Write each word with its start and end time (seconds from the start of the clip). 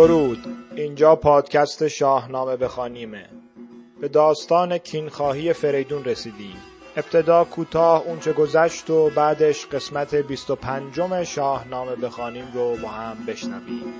درود. 0.00 0.46
اینجا 0.76 1.16
پادکست 1.16 1.88
شاهنامه 1.88 2.56
بخوانیمه 2.56 3.26
به 4.00 4.08
داستان 4.08 4.78
کینخواهی 4.78 5.52
فریدون 5.52 6.04
رسیدیم. 6.04 6.56
ابتدا 6.96 7.44
کوتاه 7.44 8.02
اونچه 8.06 8.32
گذشت 8.32 8.90
و 8.90 9.10
بعدش 9.10 9.66
قسمت 9.66 10.14
25 10.14 11.24
شاهنامه 11.24 11.96
بخوانیم 11.96 12.44
رو 12.54 12.76
با 12.76 12.88
هم 12.88 13.16
بشنویم. 13.26 13.94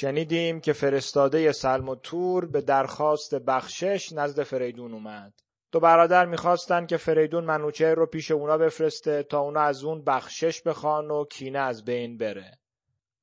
شنیدیم 0.00 0.60
که 0.60 0.72
فرستاده 0.72 1.52
سلم 1.52 1.88
و 1.88 1.94
تور 1.94 2.46
به 2.46 2.60
درخواست 2.60 3.34
بخشش 3.34 4.12
نزد 4.12 4.42
فریدون 4.42 4.92
اومد. 4.92 5.32
دو 5.72 5.80
برادر 5.80 6.26
می‌خواستن 6.26 6.86
که 6.86 6.96
فریدون 6.96 7.44
منوچهر 7.44 7.94
رو 7.94 8.06
پیش 8.06 8.30
اونا 8.30 8.58
بفرسته 8.58 9.22
تا 9.22 9.40
اونا 9.40 9.60
از 9.60 9.84
اون 9.84 10.04
بخشش 10.04 10.62
بخوان 10.62 11.10
و 11.10 11.24
کینه 11.24 11.58
از 11.58 11.84
بین 11.84 12.18
بره. 12.18 12.58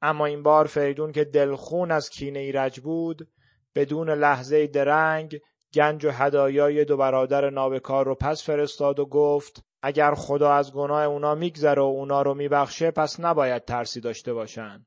اما 0.01 0.25
این 0.25 0.43
بار 0.43 0.67
فریدون 0.67 1.11
که 1.11 1.23
دلخون 1.23 1.91
از 1.91 2.09
کینه 2.09 2.39
ایرج 2.39 2.79
بود 2.79 3.27
بدون 3.75 4.09
لحظه 4.09 4.67
درنگ 4.67 5.39
گنج 5.73 6.05
و 6.05 6.09
هدایای 6.09 6.85
دو 6.85 6.97
برادر 6.97 7.49
نابکار 7.49 8.05
رو 8.05 8.15
پس 8.15 8.43
فرستاد 8.43 8.99
و 8.99 9.05
گفت 9.05 9.63
اگر 9.81 10.13
خدا 10.13 10.53
از 10.53 10.73
گناه 10.73 11.03
اونا 11.03 11.35
میگذره 11.35 11.81
و 11.81 11.85
اونا 11.85 12.21
رو 12.21 12.33
میبخشه 12.33 12.91
پس 12.91 13.19
نباید 13.19 13.65
ترسی 13.65 14.01
داشته 14.01 14.33
باشن. 14.33 14.85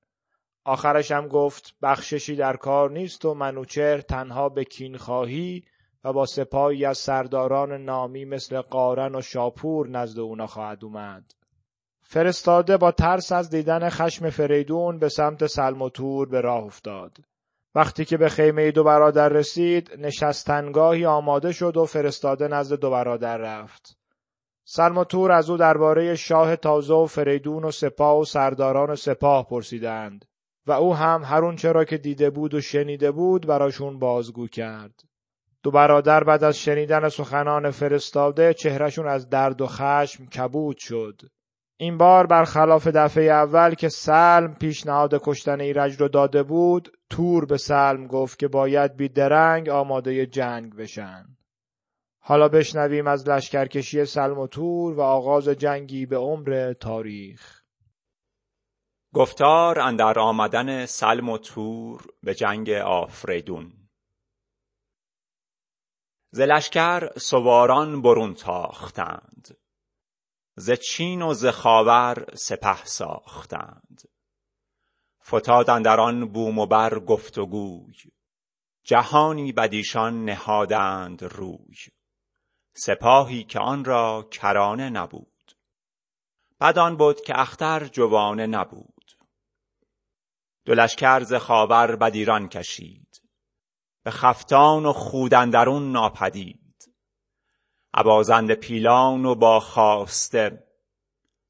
آخرش 0.64 1.12
هم 1.12 1.28
گفت 1.28 1.74
بخششی 1.82 2.36
در 2.36 2.56
کار 2.56 2.90
نیست 2.90 3.24
و 3.24 3.34
منوچهر 3.34 4.00
تنها 4.00 4.48
به 4.48 4.64
کینخواهی 4.64 5.64
و 6.04 6.12
با 6.12 6.26
سپاهی 6.26 6.84
از 6.84 6.98
سرداران 6.98 7.72
نامی 7.72 8.24
مثل 8.24 8.60
قارن 8.60 9.14
و 9.14 9.22
شاپور 9.22 9.88
نزد 9.88 10.18
اونا 10.18 10.46
خواهد 10.46 10.84
اومد. 10.84 11.24
فرستاده 12.02 12.76
با 12.76 12.92
ترس 12.92 13.32
از 13.32 13.50
دیدن 13.50 13.88
خشم 13.88 14.30
فریدون 14.30 14.98
به 14.98 15.08
سمت 15.08 15.46
سلموتور 15.46 16.28
به 16.28 16.40
راه 16.40 16.64
افتاد. 16.64 17.18
وقتی 17.74 18.04
که 18.04 18.16
به 18.16 18.28
خیمه 18.28 18.70
دو 18.70 18.84
برادر 18.84 19.28
رسید 19.28 19.90
نشستنگاهی 19.98 21.06
آماده 21.06 21.52
شد 21.52 21.76
و 21.76 21.84
فرستاده 21.84 22.48
نزد 22.48 22.80
دو 22.80 22.90
برادر 22.90 23.36
رفت. 23.36 23.96
سلموتور 24.64 25.32
از 25.32 25.50
او 25.50 25.56
درباره 25.56 26.14
شاه 26.14 26.56
تازه 26.56 26.94
و 26.94 27.06
فریدون 27.06 27.64
و 27.64 27.70
سپاه 27.70 28.18
و 28.18 28.24
سرداران 28.24 28.94
سپاه 28.94 29.48
پرسیدند. 29.48 30.24
و 30.66 30.72
او 30.72 30.94
هم 30.94 31.22
هر 31.24 31.54
چرا 31.56 31.84
که 31.84 31.98
دیده 31.98 32.30
بود 32.30 32.54
و 32.54 32.60
شنیده 32.60 33.10
بود 33.10 33.46
براشون 33.46 33.98
بازگو 33.98 34.46
کرد. 34.46 35.04
دو 35.62 35.70
برادر 35.70 36.24
بعد 36.24 36.44
از 36.44 36.58
شنیدن 36.58 37.08
سخنان 37.08 37.70
فرستاده 37.70 38.54
چهرشون 38.54 39.08
از 39.08 39.28
درد 39.28 39.60
و 39.60 39.66
خشم 39.66 40.26
کبود 40.26 40.76
شد. 40.78 41.20
این 41.76 41.98
بار 41.98 42.26
برخلاف 42.26 42.86
دفعه 42.86 43.24
اول 43.24 43.74
که 43.74 43.88
سلم 43.88 44.54
پیشنهاد 44.54 45.20
کشتن 45.22 45.60
ایرج 45.60 46.00
رو 46.00 46.08
داده 46.08 46.42
بود 46.42 46.92
تور 47.10 47.46
به 47.46 47.56
سلم 47.56 48.06
گفت 48.06 48.38
که 48.38 48.48
باید 48.48 48.96
بی 48.96 49.08
درنگ 49.08 49.68
آماده 49.68 50.26
جنگ 50.26 50.76
بشن. 50.76 51.24
حالا 52.22 52.48
بشنویم 52.48 53.06
از 53.06 53.28
لشکرکشی 53.28 54.04
سلم 54.04 54.38
و 54.38 54.46
تور 54.46 54.94
و 54.94 55.00
آغاز 55.00 55.48
جنگی 55.48 56.06
به 56.06 56.16
عمر 56.16 56.72
تاریخ. 56.72 57.59
گفتار 59.14 59.80
اندر 59.80 60.18
آمدن 60.18 60.86
سلم 60.86 61.28
و 61.28 61.38
تور 61.38 62.06
به 62.22 62.34
جنگ 62.34 62.70
آفریدون. 62.70 63.72
ز 66.30 66.40
لشکر 66.40 67.18
سواران 67.18 68.02
برون 68.02 68.34
تاختند. 68.34 69.56
ز 70.56 70.70
چین 70.70 71.22
و 71.22 71.34
ز 71.34 71.46
خاور 71.46 72.34
سپه 72.34 72.84
ساختند. 72.84 74.02
فتاد 75.24 75.70
اندر 75.70 76.00
آن 76.00 76.32
بوم 76.32 76.58
و 76.58 76.66
بر 76.66 76.98
گفت 76.98 77.38
و 77.38 77.46
گوی. 77.46 77.94
جهانی 78.84 79.52
بدیشان 79.52 80.24
نهادند 80.24 81.24
روی. 81.24 81.76
سپاهی 82.76 83.44
که 83.44 83.58
آن 83.58 83.84
را 83.84 84.28
کرانه 84.30 84.90
نبود. 84.90 85.52
بد 86.60 86.78
آن 86.78 86.96
بد 86.96 87.20
که 87.20 87.40
اختر 87.40 87.84
جوانه 87.84 88.46
نبود. 88.46 88.99
دو 90.64 90.74
لشکر 90.74 91.22
ز 91.22 91.34
خاور 91.34 91.96
بدیران 91.96 92.48
کشید. 92.48 93.22
به 94.04 94.10
خفتان 94.10 94.86
و 94.86 94.92
خود 94.92 95.34
اندرون 95.34 95.92
ناپدید. 95.92 96.94
ابازنده 97.94 98.54
پیلان 98.54 99.24
و 99.24 99.34
با 99.34 99.60
خواسته 99.60 100.66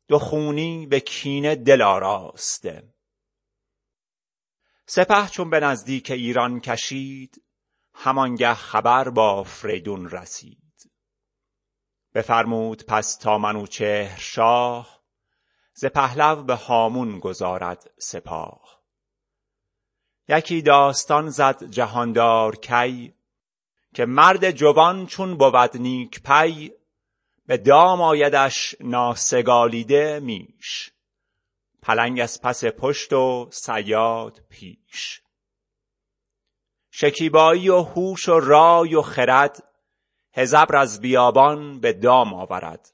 دو 0.09 0.19
خونی 0.19 0.87
به 0.87 1.01
کینه 1.01 1.55
دل 1.55 1.83
آراسته. 1.83 2.95
سپه 4.87 5.29
چون 5.29 5.51
به 5.51 5.61
نزدیک 5.61 6.11
ایران 6.11 6.61
کشید 6.61 7.43
همانگه 7.95 8.55
خبر 8.55 9.09
با 9.09 9.31
آفریدون 9.31 10.11
رسید. 10.11 10.93
بفرمود 12.15 12.85
پس 12.87 13.17
تا 13.17 13.39
منوچهر 13.39 14.19
شاه 14.19 15.01
ز 15.75 15.85
پهلو 15.85 16.43
به 16.43 16.55
هامون 16.55 17.19
گذارد 17.19 17.91
سپاه. 17.99 18.70
یکی 20.31 20.63
داستان 20.63 21.31
زد 21.31 21.65
جهاندار 21.65 22.57
کی 22.57 23.15
که 23.95 24.05
مرد 24.05 24.51
جوان 24.51 25.07
چون 25.07 25.39
بود 25.39 25.77
نیک 25.77 26.23
پی 26.23 26.73
به 27.47 27.57
دام 27.57 28.01
آیدش 28.01 28.75
ناسگالیده 28.81 30.21
میش. 30.21 30.93
پلنگ 31.83 32.21
از 32.21 32.41
پس 32.43 32.65
پشت 32.65 33.13
و 33.13 33.49
صیاد 33.51 34.41
پیش. 34.49 35.23
شکیبایی 36.91 37.69
و 37.69 37.83
هوش 37.83 38.29
و 38.29 38.41
رای 38.41 38.95
و 38.95 39.03
خرد 39.03 39.65
هزبر 40.33 40.77
از 40.77 41.01
بیابان 41.01 41.81
به 41.81 41.93
دام 41.93 42.35
آورد. 42.35 42.93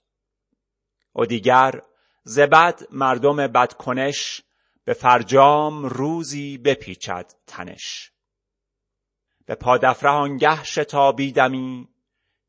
و 1.16 1.26
دیگر 1.26 1.82
ز 2.24 2.38
بد 2.38 2.80
مردم 2.90 3.36
بدکنش 3.46 4.42
به 4.86 4.92
فرجام 4.92 5.84
روزی 5.84 6.58
بپیچد 6.58 7.32
تنش. 7.46 8.12
به 9.46 9.54
پادفره 9.54 10.10
آنگه 10.10 10.64
شتابیدمی 10.64 11.88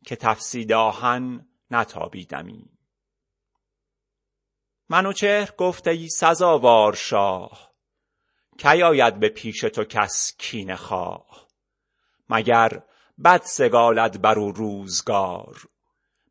که 0.05 0.15
تفسید 0.15 0.71
آهن 0.71 1.47
نتابیدمی. 1.71 2.69
منوچهر 4.89 5.51
گفت 5.57 5.87
ای 5.87 6.09
سزاوار 6.09 6.95
شاه 6.95 7.71
کی 8.57 8.83
آید 8.83 9.19
به 9.19 9.29
پیش 9.29 9.59
تو 9.59 9.83
کس 9.83 10.35
کینه 10.37 10.75
خواه؟ 10.75 11.47
مگر 12.29 12.83
بد 13.23 13.41
سگالد 13.41 14.21
بر 14.21 14.39
او 14.39 14.51
روزگار 14.51 15.67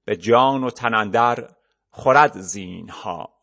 به 0.04 0.16
جان 0.16 0.64
و 0.64 0.70
تن 0.70 0.94
اندر 0.94 1.54
خورد 1.90 2.40
زینهار. 2.40 3.35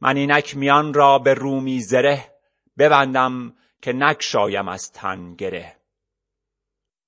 من 0.00 0.16
اینک 0.16 0.56
میان 0.56 0.94
را 0.94 1.18
به 1.18 1.34
رومی 1.34 1.80
زره 1.80 2.34
ببندم 2.78 3.54
که 3.82 3.92
نگشایم 3.92 4.68
از 4.68 4.92
تن 4.92 5.34
گره. 5.34 5.76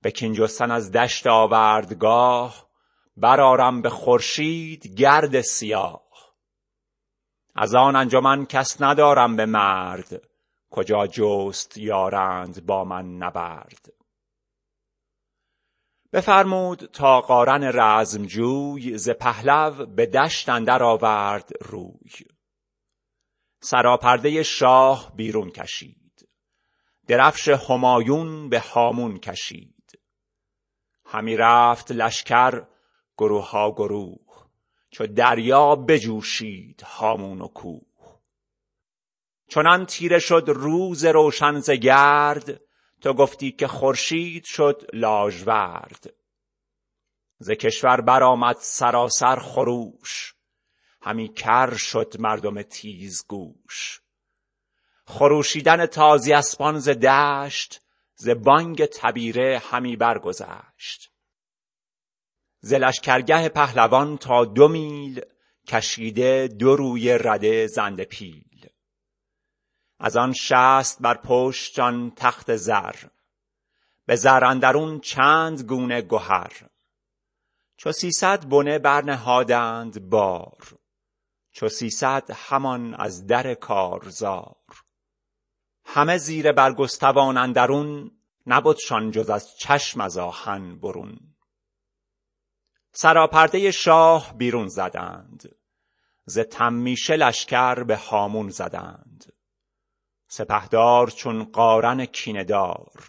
به 0.02 0.10
کین 0.10 0.32
جستن 0.32 0.70
از 0.70 0.92
دشت 0.92 1.26
آوردگاه 1.26 2.68
برآرم 3.16 3.82
به 3.82 3.90
خورشید 3.90 4.86
گرد 4.86 5.40
سیاه. 5.40 6.02
از 7.54 7.74
آن 7.74 7.96
انجمن 7.96 8.46
کس 8.46 8.80
ندارم 8.80 9.36
به 9.36 9.46
مرد 9.46 10.22
کجا 10.70 11.06
جست 11.06 11.76
یارند 11.76 12.66
با 12.66 12.84
من 12.84 13.16
نبرد. 13.16 13.92
بفرمود 16.12 16.90
تا 16.92 17.20
قارن 17.20 17.70
رزمجوی 17.74 18.98
ز 18.98 19.10
پهلو 19.10 19.86
به 19.86 20.06
دشت 20.06 20.48
اندر 20.48 20.82
آورد 20.82 21.50
روی. 21.60 22.31
سراپرده 23.64 24.42
شاه 24.42 25.12
بیرون 25.16 25.50
کشید. 25.50 26.28
درفش 27.08 27.48
همایون 27.48 28.48
به 28.48 28.60
هامون 28.60 29.18
کشید. 29.18 29.98
همی 31.06 31.36
رفت 31.36 31.92
لشکر 31.92 32.62
گروه 33.18 33.50
ها 33.50 33.70
گروه 33.70 34.46
چو 34.90 35.06
دریا 35.06 35.76
بجوشید 35.76 36.82
هامون 36.82 37.40
و 37.40 37.48
کوه. 37.48 38.20
چنان 39.48 39.86
تیره 39.86 40.18
شد 40.18 40.44
روز 40.46 41.04
روشن 41.04 41.60
ز 41.60 41.70
گرد 41.70 42.60
تو 43.00 43.12
گفتی 43.12 43.52
که 43.52 43.66
خورشید 43.68 44.44
شد 44.44 44.82
لاژورد. 44.92 46.14
ز 47.38 47.50
کشور 47.50 48.00
برآمد 48.00 48.56
سراسر 48.60 49.36
خروش 49.36 50.31
همی 51.02 51.28
کر 51.28 51.74
شد 51.74 52.14
مردم 52.18 52.62
تیزگوش. 52.62 54.00
خروشیدن 55.06 55.86
تازی 55.86 56.32
اسپان 56.32 56.78
ز 56.78 56.88
دشت 56.88 57.80
ز 58.14 58.28
بانگ 58.28 58.84
تبیره 58.84 59.62
همی 59.70 59.96
برگذشت. 59.96 61.12
ز 62.60 62.72
لشکرگه 62.72 63.48
پهلوان 63.48 64.18
تا 64.18 64.44
دو 64.44 64.68
میل 64.68 65.20
کشیده 65.68 66.48
دو 66.48 66.76
روی 66.76 67.18
رده 67.18 67.66
زنده 67.66 68.04
پیل. 68.04 68.66
از 69.98 70.16
آن 70.16 70.32
شست 70.32 71.02
بر 71.02 71.14
پشت 71.14 71.78
آن 71.78 72.12
تخت 72.16 72.56
زر 72.56 72.94
به 74.06 74.16
زر 74.16 74.44
اندرون 74.44 75.00
چند 75.00 75.62
گونه 75.62 76.02
گهر. 76.02 76.52
چو 77.76 77.92
سیصد 77.92 78.48
بنه 78.48 78.78
برنهادند 78.78 80.08
بار. 80.10 80.81
چو 81.52 81.68
سیصد 81.68 82.30
همان 82.30 82.94
از 82.94 83.26
در 83.26 83.54
کارزار. 83.54 84.56
همه 85.84 86.18
زیر 86.18 86.52
برگستوان 86.52 87.36
اندرون 87.36 88.10
نبدشان 88.46 89.10
جز 89.10 89.30
از 89.30 89.56
چشم 89.56 90.00
از 90.00 90.18
آهن 90.18 90.78
برون. 90.78 91.18
سراپرده 92.92 93.70
شاه 93.70 94.34
بیرون 94.36 94.68
زدند 94.68 95.54
ز 96.24 96.38
تمیشه 96.38 97.16
لشکر 97.16 97.82
به 97.82 97.96
هامون 97.96 98.50
زدند. 98.50 99.32
سپهدار 100.28 101.10
چون 101.10 101.44
قارن 101.44 102.04
کینه 102.04 102.44
دار 102.44 103.08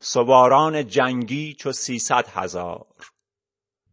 سواران 0.00 0.86
جنگی 0.86 1.54
چو 1.54 1.72
سیصد 1.72 2.28
هزار. 2.28 3.10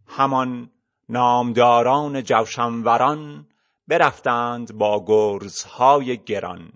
همان 0.07 0.71
نامداران 1.09 2.23
جوشن 2.23 2.73
وران 2.83 3.47
برفتند 3.87 4.73
با 4.73 5.05
گرزهای 5.07 6.17
گران. 6.17 6.71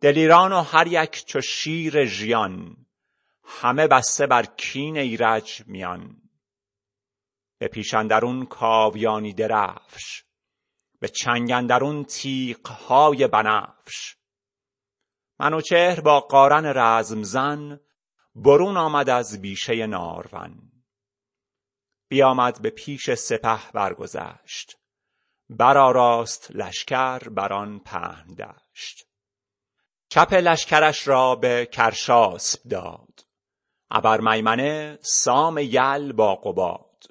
دلیران 0.00 0.52
و 0.52 0.60
هر 0.62 0.86
یک 0.86 1.24
چو 1.26 1.40
شیر 1.40 2.04
ژیان 2.04 2.76
همه 3.44 3.86
بسته 3.86 4.26
بر 4.26 4.44
کین 4.44 4.98
ایرج 4.98 5.62
میان. 5.66 6.22
به 7.58 7.68
پیش 7.68 7.94
اندرون 7.94 8.46
کاویانی 8.46 9.32
درفش 9.32 10.24
به 11.00 11.08
چنگ 11.08 11.50
اندرون 11.50 12.04
تیغهای 12.04 13.26
بنفش. 13.26 14.16
منوچهر 15.40 16.00
با 16.00 16.20
قارن 16.20 16.72
رزم 16.76 17.22
زن 17.22 17.80
برون 18.34 18.76
آمد 18.76 19.10
از 19.10 19.40
بیشه 19.40 19.86
نارون 19.86 20.72
بیامد 22.08 22.62
به 22.62 22.70
پیش 22.70 23.14
سپه 23.14 23.70
برگذشت. 23.72 24.77
برآراست 25.50 26.50
لشکر 26.50 27.18
بر 27.18 27.52
آن 27.52 27.78
پهن 27.78 28.34
دشت. 28.34 29.06
چپ 30.08 30.32
لشکرش 30.32 31.08
را 31.08 31.34
به 31.34 31.68
کرشاسب 31.72 32.68
داد. 32.68 33.24
ابر 33.90 34.20
میمنه 34.20 34.98
سام 35.02 35.58
یل 35.58 36.12
با 36.12 36.34
قباد. 36.34 37.04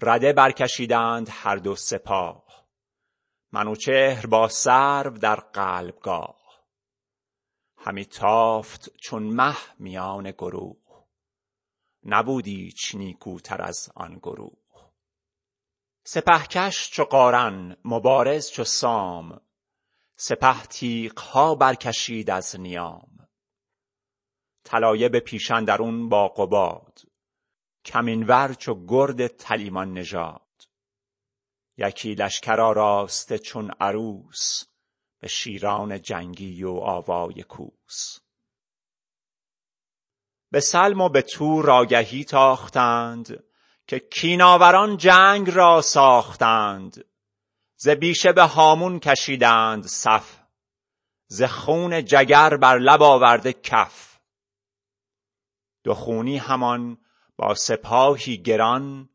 رده 0.00 0.32
برکشیدند 0.32 1.28
هر 1.30 1.56
دو 1.56 1.76
سپاه. 1.76 2.66
منوچهر 3.52 4.26
با 4.26 4.48
سرو 4.48 5.18
در 5.18 5.36
قلبگاه. 5.36 6.42
همی 7.76 8.04
تافت 8.04 8.90
چون 9.00 9.22
مه 9.22 9.56
میان 9.78 10.30
گروه. 10.30 11.06
نبود 12.04 12.46
ایچ 12.46 12.94
نیکوتر 12.94 13.62
از 13.62 13.90
آن 13.94 14.18
گروه. 14.18 14.61
سپهکش 16.04 16.90
چو 16.90 17.04
قارن 17.04 17.76
مبارز 17.84 18.50
چو 18.50 18.64
سام. 18.64 19.40
سپه 20.16 20.62
تیغها 20.62 21.54
برکشید 21.54 22.30
از 22.30 22.60
نیام. 22.60 23.28
طلایه 24.64 25.08
به 25.08 25.20
پیش 25.20 25.50
اندرون 25.50 26.08
با 26.08 26.28
قباد 26.28 27.02
کمین 27.84 28.26
ور 28.26 28.54
چو 28.54 28.86
گرد 28.86 29.26
تلیمان 29.26 29.92
نژاد. 29.92 30.42
یکی 31.76 32.14
لشکر 32.14 32.60
آراسته 32.60 33.38
چون 33.38 33.70
عروس 33.80 34.64
به 35.20 35.28
شیران 35.28 36.02
جنگی 36.02 36.64
و 36.64 36.70
آوای 36.70 37.42
کوس. 37.42 38.18
به 40.50 40.60
سلم 40.60 41.00
و 41.00 41.08
به 41.08 41.22
تور 41.22 41.70
آگهی 41.70 42.24
تاختند. 42.24 43.44
که 43.92 43.98
کین 43.98 44.42
آوران 44.42 44.96
جنگ 44.96 45.50
را 45.50 45.82
ساختند. 45.82 47.04
ز 47.76 47.88
بیشه 47.88 48.32
به 48.32 48.42
هامون 48.42 49.00
کشیدند 49.00 49.86
صف. 49.86 50.38
ز 51.26 51.42
خون 51.42 52.04
جگر 52.04 52.56
بر 52.56 52.78
لب 52.78 53.02
آورده 53.02 53.52
کف. 53.52 54.18
دو 55.84 55.94
خونی 55.94 56.38
همان 56.38 56.98
با 57.36 57.54
سپاهی 57.54 58.42
گران 58.42 59.08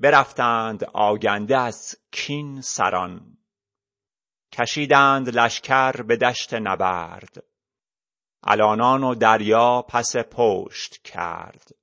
برفتند 0.00 0.84
آگنده 0.84 1.58
از 1.58 1.96
کین 2.12 2.60
سران. 2.60 3.38
کشیدند 4.52 5.28
لشکر 5.28 6.02
به 6.02 6.16
دشت 6.16 6.54
نبرد. 6.54 7.44
الانان 8.42 9.04
و 9.04 9.14
دریا 9.14 9.82
پس 9.82 10.16
پشت 10.16 11.02
کرد. 11.02 11.78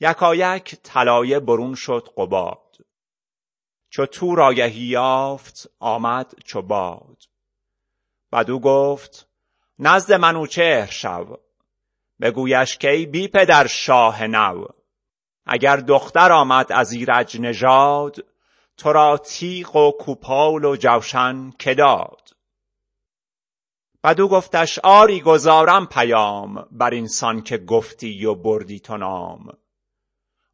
یکایک 0.00 0.76
طلایه 0.82 1.40
برون 1.40 1.74
شد 1.74 2.08
قباد. 2.16 2.76
چو 3.90 4.06
تور 4.06 4.40
آگهی 4.40 4.80
یافت 4.80 5.70
آمد 5.78 6.34
چو 6.44 6.62
باد. 6.62 7.22
بدو 8.32 8.58
گفت 8.58 9.28
نزد 9.78 10.12
منوچهر 10.12 10.86
شو. 10.86 11.36
بگویش 12.20 12.76
که 12.76 12.90
ای 12.90 13.06
بی 13.06 13.28
پدر 13.28 13.66
شاه 13.66 14.26
نو. 14.26 14.64
اگر 15.46 15.76
دختر 15.76 16.32
آمد 16.32 16.72
از 16.72 16.92
ایرج 16.92 17.40
نژاد 17.40 18.16
تو 18.76 18.92
را 18.92 19.18
تیغ 19.18 19.76
و 19.76 19.90
کوپال 19.90 20.64
و 20.64 20.76
جوشن 20.76 21.50
که 21.50 21.74
داد. 21.74 22.30
بدو 24.04 24.28
گفتش 24.28 24.78
آری 24.78 25.20
گزارم 25.20 25.86
پیام 25.86 26.68
بر 26.70 26.90
این 26.90 27.08
سان 27.08 27.42
که 27.42 27.58
گفتی 27.58 28.24
و 28.24 28.34
بردی 28.34 28.80
تو 28.80 28.96
نام. 28.96 29.58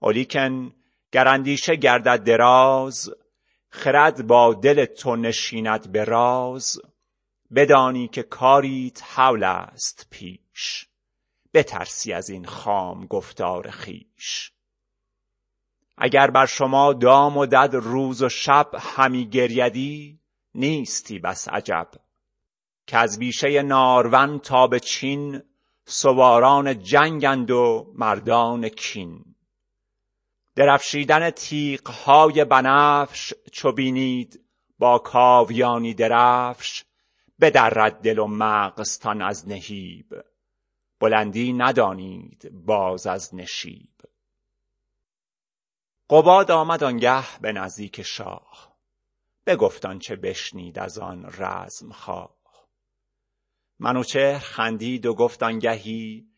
ولیکن 0.05 0.73
گر 1.13 1.29
اندیشه 1.29 1.77
گردد 1.77 2.25
دراز 2.25 3.11
خرد 3.69 4.27
با 4.27 4.55
دل 4.55 4.85
تو 4.85 5.17
نشیند 5.17 5.93
به 5.93 6.05
راز. 6.05 6.81
بدانی 7.55 8.09
که 8.09 8.23
کاریت 8.23 9.03
هول 9.03 9.45
است 9.45 10.07
پیش 10.11 10.87
بترسی 11.55 12.13
از 12.13 12.31
این 12.31 12.45
خام 12.45 13.07
گفتار 13.07 13.71
خویش. 13.71 14.53
اگر 15.99 16.31
بر 16.31 16.47
شما 16.47 16.93
دام 16.93 17.37
و 17.37 17.47
دد 17.47 17.71
روز 17.75 18.23
و 18.23 18.29
شب 18.29 18.71
همی 18.79 19.27
گریدی 19.27 20.21
نیستی 20.55 21.19
بس 21.19 21.49
عجب. 21.49 21.89
کز 22.87 23.19
بیشه 23.19 23.63
نارون 23.63 24.39
تا 24.39 24.67
به 24.67 24.81
چین 24.81 25.43
سواران 25.87 26.83
جنگند 26.83 27.51
و 27.51 27.93
مردان 27.95 28.69
کین. 28.69 29.34
درفشیدن 30.57 31.31
تیغهای 31.31 32.45
بنفش 32.45 33.35
چو 33.53 33.73
بینید 33.73 34.45
با 34.79 34.99
کاویانی 34.99 35.95
درفش 35.95 36.85
بدرد 37.41 38.01
دل 38.01 38.19
و 38.19 38.27
مغزتان 38.27 39.23
از 39.23 39.49
نهیب. 39.49 40.15
بلندی 41.01 41.53
ندانید 41.53 42.51
باز 42.53 43.07
از 43.07 43.35
نشیب. 43.35 43.95
قباد 46.11 46.51
آمد 46.51 46.85
آنگه 46.85 47.41
به 47.41 47.53
نزدیک 47.53 48.03
شاه 48.03 48.77
بگفت 49.47 49.87
آنچه 49.87 50.17
بشنید 50.17 50.79
از 50.79 50.99
آن 50.99 51.33
رزمخواه 51.39 52.37
منوچهر 53.79 54.39
خندید 54.39 55.07
و 55.07 55.15
گفت 55.15 55.43
آنگهی 55.43 56.29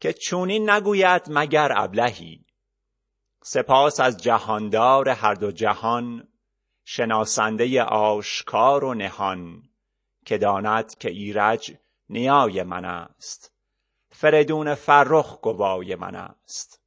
که 0.00 0.12
چونین 0.12 0.70
نگوید 0.70 1.22
مگر 1.28 1.72
ابلهی؟ 1.76 2.49
سپاس 3.42 4.00
از 4.00 4.16
جهاندار 4.16 5.08
هر 5.08 5.34
دو 5.34 5.52
جهان 5.52 6.28
شناسنده 6.84 7.82
آشکار 7.82 8.84
و 8.84 8.94
نهان 8.94 9.62
که 10.26 10.38
داند 10.38 10.98
که 10.98 11.10
ایرج 11.10 11.76
نیای 12.08 12.62
من 12.62 12.84
است. 12.84 13.52
فریدون 14.10 14.74
فرخ 14.74 15.40
گوای 15.40 15.94
من 15.94 16.14
است. 16.14 16.80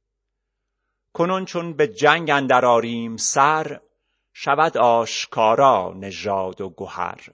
کنون 1.12 1.44
چون 1.44 1.72
به 1.72 1.88
جنگ 1.88 2.30
اندر 2.30 2.64
آریم 2.64 3.16
سر 3.16 3.80
شود 4.32 4.76
آشکارا 4.76 5.94
نژاد 5.96 6.60
و 6.60 6.74
گهر. 6.76 7.28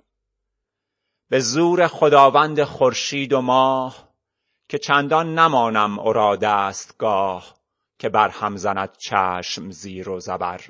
به 1.28 1.40
زور 1.40 1.86
خداوند 1.86 2.64
خورشید 2.64 3.32
و 3.32 3.40
ماه 3.40 4.08
که 4.68 4.78
چندان 4.78 5.38
نمانم 5.38 5.98
او 5.98 6.12
را 6.12 6.36
دستگاه 6.36 7.59
که 8.00 8.08
بر 8.08 8.28
هم 8.28 8.56
زند 8.56 8.96
چشم 8.96 9.70
زیر 9.70 10.08
و 10.08 10.20
زبر. 10.20 10.60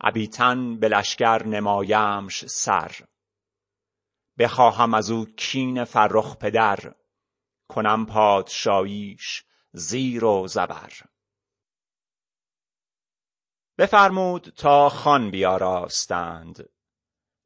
ابیتن 0.00 0.78
به 0.78 0.88
لشکر 0.88 1.42
نمایمش 1.46 2.46
سر. 2.46 2.96
بخواهم 4.38 4.94
از 4.94 5.10
او 5.10 5.26
کین 5.26 5.84
فرخ 5.84 6.36
پدر 6.36 6.94
کنم 7.68 8.06
پادشاییش 8.06 9.44
زیر 9.72 10.24
و 10.24 10.46
زبر. 10.48 10.92
بفرمود 13.78 14.52
تا 14.56 14.88
خوان 14.88 15.30
بیاراستند. 15.30 16.68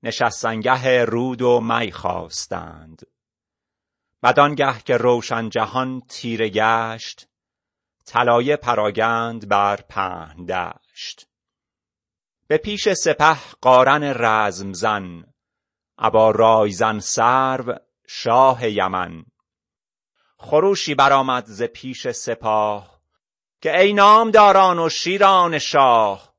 نشستنگه 0.02 1.04
رود 1.04 1.42
و 1.42 1.60
می 1.60 1.92
خواستند. 1.92 3.02
بدانگه 4.22 4.78
که 4.80 4.96
روشن 4.96 5.48
جهان 5.48 6.00
تیره 6.00 6.48
گشت 6.48 7.27
طلایه 8.08 8.56
پراگند 8.56 9.48
بر 9.48 9.76
پهن 9.76 10.44
دشت. 10.44 11.26
به 12.46 12.58
پیش 12.58 12.88
سپه 12.88 13.38
قارن 13.60 14.02
رزم 14.04 14.72
زن 14.72 15.24
ابا 15.98 16.30
رایزن 16.30 16.98
سرو 16.98 17.74
شاه 18.06 18.68
یمن. 18.68 19.24
خروشی 20.38 20.94
برآمد 20.94 21.44
ز 21.46 21.62
پیش 21.62 22.08
سپاه 22.08 23.00
که 23.60 23.80
ای 23.80 23.92
نامداران 23.92 24.78
و 24.78 24.88
شیران 24.88 25.58
شاه 25.58 26.34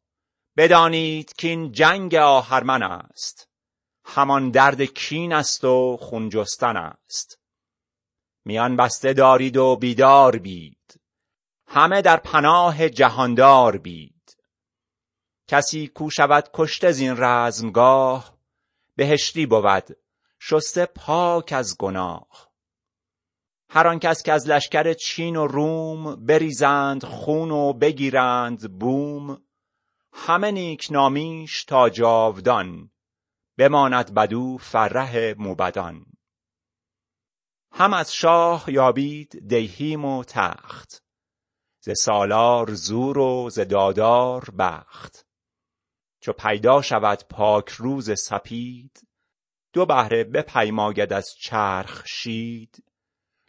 بدانید 0.57 1.33
کاین 1.41 1.71
جنگ 1.71 2.15
آهرمن 2.15 2.83
است. 2.83 3.49
همان 4.05 4.49
درد 4.51 4.81
کین 4.81 5.33
است 5.33 5.63
و 5.63 5.97
خون 5.97 6.29
جستن 6.29 6.77
است. 6.77 7.39
میان 8.45 8.75
بسته 8.75 9.13
دارید 9.13 9.57
و 9.57 9.75
بیدار 9.75 10.37
بید. 10.37 10.78
همه 11.71 12.01
در 12.01 12.17
پناه 12.17 12.89
جهاندار 12.89 13.77
بید. 13.77 14.37
کسی 15.47 15.87
کو 15.87 16.09
شود 16.09 16.49
کشته 16.53 16.91
زین 16.91 17.15
رزمگاه 17.17 18.37
بهشتی 18.95 19.45
بود 19.45 19.97
شسته 20.39 20.85
پاک 20.85 21.53
از 21.53 21.77
گناه. 21.77 22.51
هر 23.69 23.87
آن 23.87 23.99
کس 23.99 24.23
که 24.23 24.31
از 24.33 24.47
لشکر 24.47 24.93
چین 24.93 25.35
و 25.35 25.47
روم 25.47 26.25
بریزند 26.25 27.03
خون 27.03 27.51
و 27.51 27.73
بگیرند 27.73 28.79
بوم 28.79 29.41
همه 30.13 30.51
نیکنامیش 30.51 31.63
تا 31.63 31.89
جاودان 31.89 32.91
بماند 33.57 34.13
بدو 34.13 34.57
فرح 34.57 35.33
موبدان. 35.37 36.05
هم 37.71 37.93
از 37.93 38.13
شاه 38.13 38.65
یابید 38.67 39.47
دیهیم 39.47 40.05
و 40.05 40.23
تخت. 40.23 41.08
ز 41.81 41.89
سالار 41.97 42.73
زور 42.73 43.17
و 43.17 43.49
ز 43.49 43.59
دادار 43.59 44.43
بخت. 44.59 45.25
چو 46.21 46.33
پیدا 46.33 46.81
شود 46.81 47.23
پاک 47.29 47.69
روز 47.69 48.19
سپید 48.19 49.07
دو 49.73 49.85
بهره 49.85 50.23
بپیماید 50.23 51.13
از 51.13 51.29
چرخ 51.41 52.03
شید. 52.05 52.83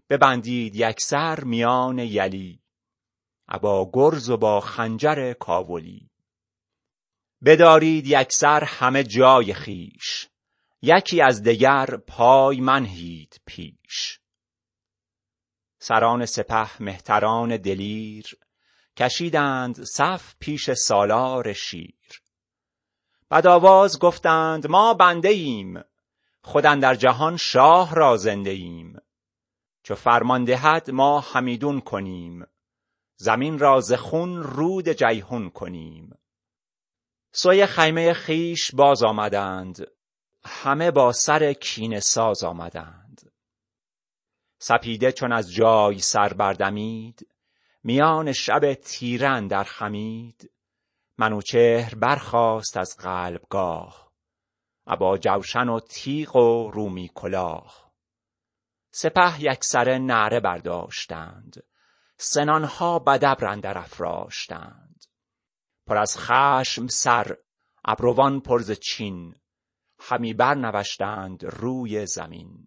ببندید 0.08 0.76
یکسر 0.76 1.44
میان 1.44 1.99
یلی 1.99 2.62
ابا 3.49 3.90
گرز 3.92 4.30
و 4.30 4.37
با 4.37 4.60
خنجر 4.60 5.32
کاولی. 5.32 6.10
بدارید 7.44 8.06
یکسر 8.06 8.64
همه 8.64 9.04
جای 9.04 9.54
خویش 9.54 10.28
یکی 10.82 11.20
از 11.20 11.42
دگر 11.42 11.87
پای 12.06 12.60
منهید 12.60 13.40
پیش. 13.46 14.20
سران 15.82 16.26
سپه 16.26 16.82
مهتران 16.82 17.56
دلیر 17.56 18.38
کشیدند 18.96 19.84
صف 19.84 20.34
پیش 20.38 20.70
سالار 20.70 21.52
شیر. 21.52 22.22
بدآواز 23.30 23.99
گفتند 23.99 24.66
ما 24.66 24.94
بنده 24.94 25.28
ایم 25.28 25.80
خود 26.42 26.66
اندر 26.66 26.94
جهان 26.94 27.37
شاه 27.37 27.94
را 27.94 28.16
زنده 28.16 28.50
ایم. 28.50 28.96
چو 29.82 29.94
فرمان 29.94 30.44
دهد 30.44 30.90
ما 30.90 31.20
همیدون 31.20 31.80
کنیم 31.80 32.46
زمین 33.16 33.58
را 33.58 33.80
ز 33.80 33.92
خون 33.92 34.42
رود 34.42 34.88
جیحون 34.88 35.50
کنیم. 35.50 36.18
سوی 37.32 37.66
خیمه 37.66 38.14
خویش 38.14 38.75
باز 38.75 39.02
آمدند 39.02 39.87
همه 40.44 40.90
با 40.90 41.12
سر 41.12 41.52
کینه 41.52 42.00
ساز 42.00 42.44
آمدند. 42.44 43.09
سپیده 44.62 45.12
چون 45.12 45.32
از 45.32 45.52
جای 45.52 45.98
سر 45.98 46.32
بردمید 46.32 47.28
میان 47.82 48.32
شب 48.32 48.74
تیره 48.74 49.28
اندر 49.28 49.64
خمید. 49.64 50.50
منوچهر 51.18 51.94
برخاست 51.94 52.76
از 52.76 52.96
قلبگاه 52.96 54.12
ابا 54.86 55.18
جوشن 55.18 55.68
و 55.68 55.80
تیغ 55.80 56.36
و 56.36 56.70
رومی 56.70 57.10
کلاه. 57.14 57.92
سپه 58.90 59.42
یکسره 59.42 59.98
نعره 59.98 60.40
برداشتند 60.40 61.62
سنانها 62.16 62.98
بدابر 62.98 63.46
اندر 63.46 63.78
افراشتند. 63.78 65.04
پر 65.86 65.96
از 65.96 66.18
خشم 66.18 66.86
سر 66.86 67.36
ابروان 67.84 68.40
پر 68.40 68.62
ز 68.62 68.70
چین 68.70 69.34
همی 70.00 70.34
برنوشتند 70.34 71.44
روی 71.44 72.06
زمین. 72.06 72.66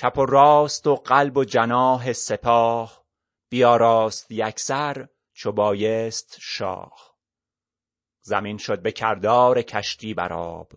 چپ 0.00 0.18
و 0.18 0.26
راست 0.26 0.86
و 0.86 0.96
قلب 0.96 1.36
و 1.36 1.44
جناح 1.44 2.12
سپاه 2.12 3.04
بیاراست 3.50 4.30
یکسر 4.30 5.08
چو 5.32 5.52
بایست 5.52 6.36
شاه. 6.40 7.16
زمین 8.22 8.58
شد 8.58 8.82
به 8.82 8.92
کردار 8.92 9.62
کشتی 9.62 10.14
بر 10.14 10.32
آب. 10.32 10.72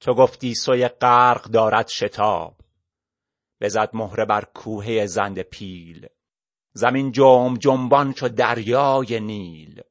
تو 0.00 0.14
گفتی 0.14 0.54
سوی 0.54 0.88
غرق 0.88 1.44
دارد 1.44 1.88
شتاب. 1.88 2.60
بزد 3.60 3.90
مهره 3.92 4.24
بر 4.24 4.44
کوهه 4.44 5.06
زند 5.06 5.38
پیل. 5.38 6.06
زمین 6.72 7.12
جنب 7.12 7.58
جنبان 7.58 8.12
چو 8.12 8.28
دریای 8.28 9.20
نیل. 9.20 9.82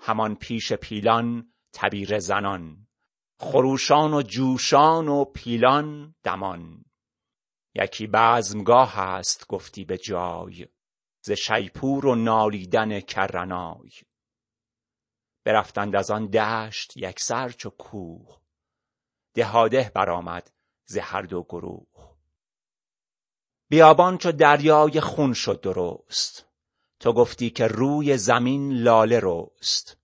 همان 0.00 0.34
پیش 0.34 0.72
پیلان 0.72 1.52
تبیره 1.72 2.18
زنان. 2.18 2.86
خروشان 3.40 4.14
و 4.14 4.22
جوشان 4.22 5.08
و 5.08 5.24
پیلان 5.24 6.14
دمان. 6.24 6.85
یکی 7.82 8.06
بزمگاه 8.06 8.98
است 8.98 9.46
گفتی 9.48 9.84
به 9.84 9.98
جای 9.98 10.66
ز 11.20 11.30
شیپور 11.30 12.06
و 12.06 12.14
نالیدن 12.14 13.00
کرنای. 13.00 13.90
برفتند 15.44 15.96
از 15.96 16.10
آن 16.10 16.26
دشت 16.26 16.96
یکسر 16.96 17.48
چو 17.48 17.70
کوه 17.70 18.40
دهاده 19.34 19.90
برآمد 19.94 20.50
ز 20.84 20.98
هر 20.98 21.22
دو 21.22 21.42
گروه. 21.42 22.16
بیابان 23.68 24.18
چو 24.18 24.32
دریای 24.32 25.00
خون 25.00 25.32
شد 25.32 25.60
درست 25.60 26.46
تو 27.00 27.12
گفتی 27.12 27.50
که 27.50 27.66
روی 27.66 28.18
زمین 28.18 28.72
لاله 28.72 29.20
رست. 29.22 29.98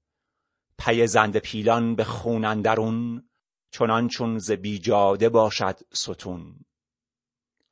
پی 0.78 1.06
زنده 1.06 1.40
پیلان 1.40 1.94
به 1.94 2.04
خون 2.04 2.44
اندرون 2.44 3.28
چنان 3.70 4.08
چون 4.08 4.38
ز 4.38 4.50
بیجاده 4.50 5.28
باشد 5.28 5.78
ستون. 5.92 6.64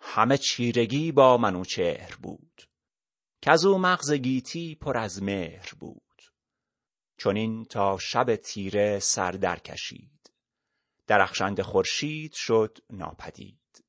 همه 0.00 0.38
چیرگی 0.38 1.12
با 1.12 1.37
منوچهر 1.37 2.16
بود. 2.23 2.62
کزو 3.42 3.78
مغز 3.78 4.12
گیتی 4.12 4.75
پر 4.75 4.97
از 4.97 5.23
مهر 5.23 5.75
بود. 5.75 6.23
چنین 7.19 7.64
تا 7.64 7.99
شب 7.99 8.37
تیره 8.37 8.99
سر 8.99 9.33
در 9.33 9.59
کشید. 9.59 10.33
درخشنده 11.07 11.62
خورشید 11.62 12.33
شد 12.33 12.78
ناپدید. 12.90 13.85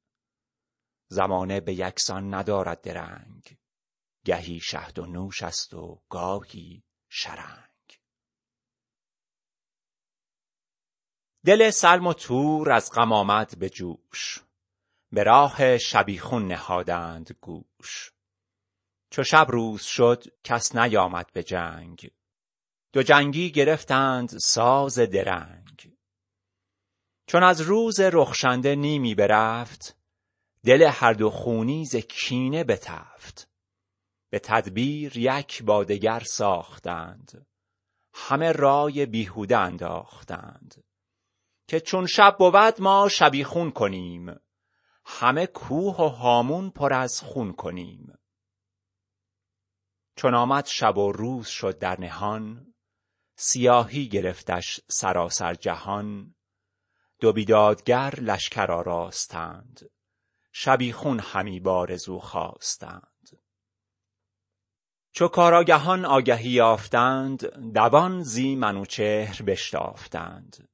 زمانه 1.08 1.60
به 1.60 1.74
یکسان 1.74 2.34
ندارد 2.34 2.82
درنگ. 2.82 3.58
گهی 4.26 4.60
شهد 4.60 5.00
و 5.00 5.06
نوش 5.06 5.44
است 5.44 5.74
و 5.74 6.02
گاهی 6.10 6.84
شرنگ. 7.10 8.02
دل 11.46 11.70
سلم 11.70 12.08
و 12.08 12.14
تور 12.14 12.72
از 12.72 12.92
غم 12.92 13.12
آمد 13.12 13.60
به 13.60 13.70
جوش. 13.70 14.44
به 15.12 15.24
راه 15.24 15.78
شبیخون 15.78 16.48
نهادند 16.48 17.32
گوش. 17.42 18.12
چو 19.10 19.24
شب 19.24 19.48
روز 19.50 19.84
شد 19.84 20.24
کس 20.44 20.76
نیامد 20.76 21.34
به 21.34 21.44
جنگ. 21.44 22.12
دو 22.94 23.04
جنگی 23.04 23.52
گرفتند 23.52 24.30
ساز 24.30 25.00
درنگ. 25.00 25.94
چون 27.28 27.44
از 27.44 27.62
روز 27.62 28.00
رخشنده 28.00 28.76
نیمی 28.76 29.16
برفت 29.16 29.98
دل 30.66 30.82
هر 30.82 31.14
دو 31.14 31.30
خونی 31.30 31.86
ز 31.86 31.96
کینه 31.96 32.64
بتفت. 32.64 33.50
به 34.30 34.40
تدبیر 34.40 35.18
یک 35.18 35.64
با 35.64 35.84
دگر 35.84 36.20
ساختند. 36.20 37.48
همه 38.14 38.52
رای 38.52 39.06
بیهوده 39.06 39.58
انداختند. 39.58 40.84
که 41.68 41.80
چون 41.80 42.06
شب 42.06 42.36
بود 42.40 42.82
ما 42.82 43.10
شبیخون 43.10 43.72
کنیم. 43.72 44.36
همه 45.06 45.48
کوه 45.48 45.96
و 45.96 46.08
هامون 46.08 46.70
پر 46.70 46.94
از 46.94 47.22
خون 47.22 47.54
کنیم. 47.54 48.18
چون 50.16 50.36
آمد 50.36 50.66
شب 50.66 50.98
و 50.98 51.12
روز 51.12 51.48
شد 51.48 51.80
در 51.80 52.00
نهان 52.00 52.74
سیاهی 53.36 54.08
گرفتش 54.08 54.80
سراسر 54.88 55.54
جهان. 55.54 56.36
دو 57.20 57.34
بیدادگر 57.34 58.16
لشکر 58.20 58.72
آراستند 58.72 59.90
شبیخون 60.52 61.20
همی 61.20 61.60
بارزو 61.60 62.20
خواستند. 62.20 63.42
چو 65.12 65.28
کاراگهان 65.28 66.06
آگهی 66.06 66.50
یافتند 66.50 67.46
دوان 67.74 68.24
زی 68.24 68.56
منوچهر 68.56 69.42
بشتافتند. 69.42 70.70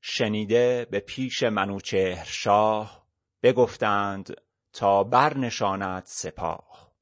شنیده 0.00 0.86
به 0.90 1.00
پیش 1.00 1.42
منوچهر 1.42 2.24
شاه 2.24 3.03
بگفتند 3.44 4.36
تا 4.72 5.04
برنشاند 5.04 6.02
سپاه. 6.06 6.92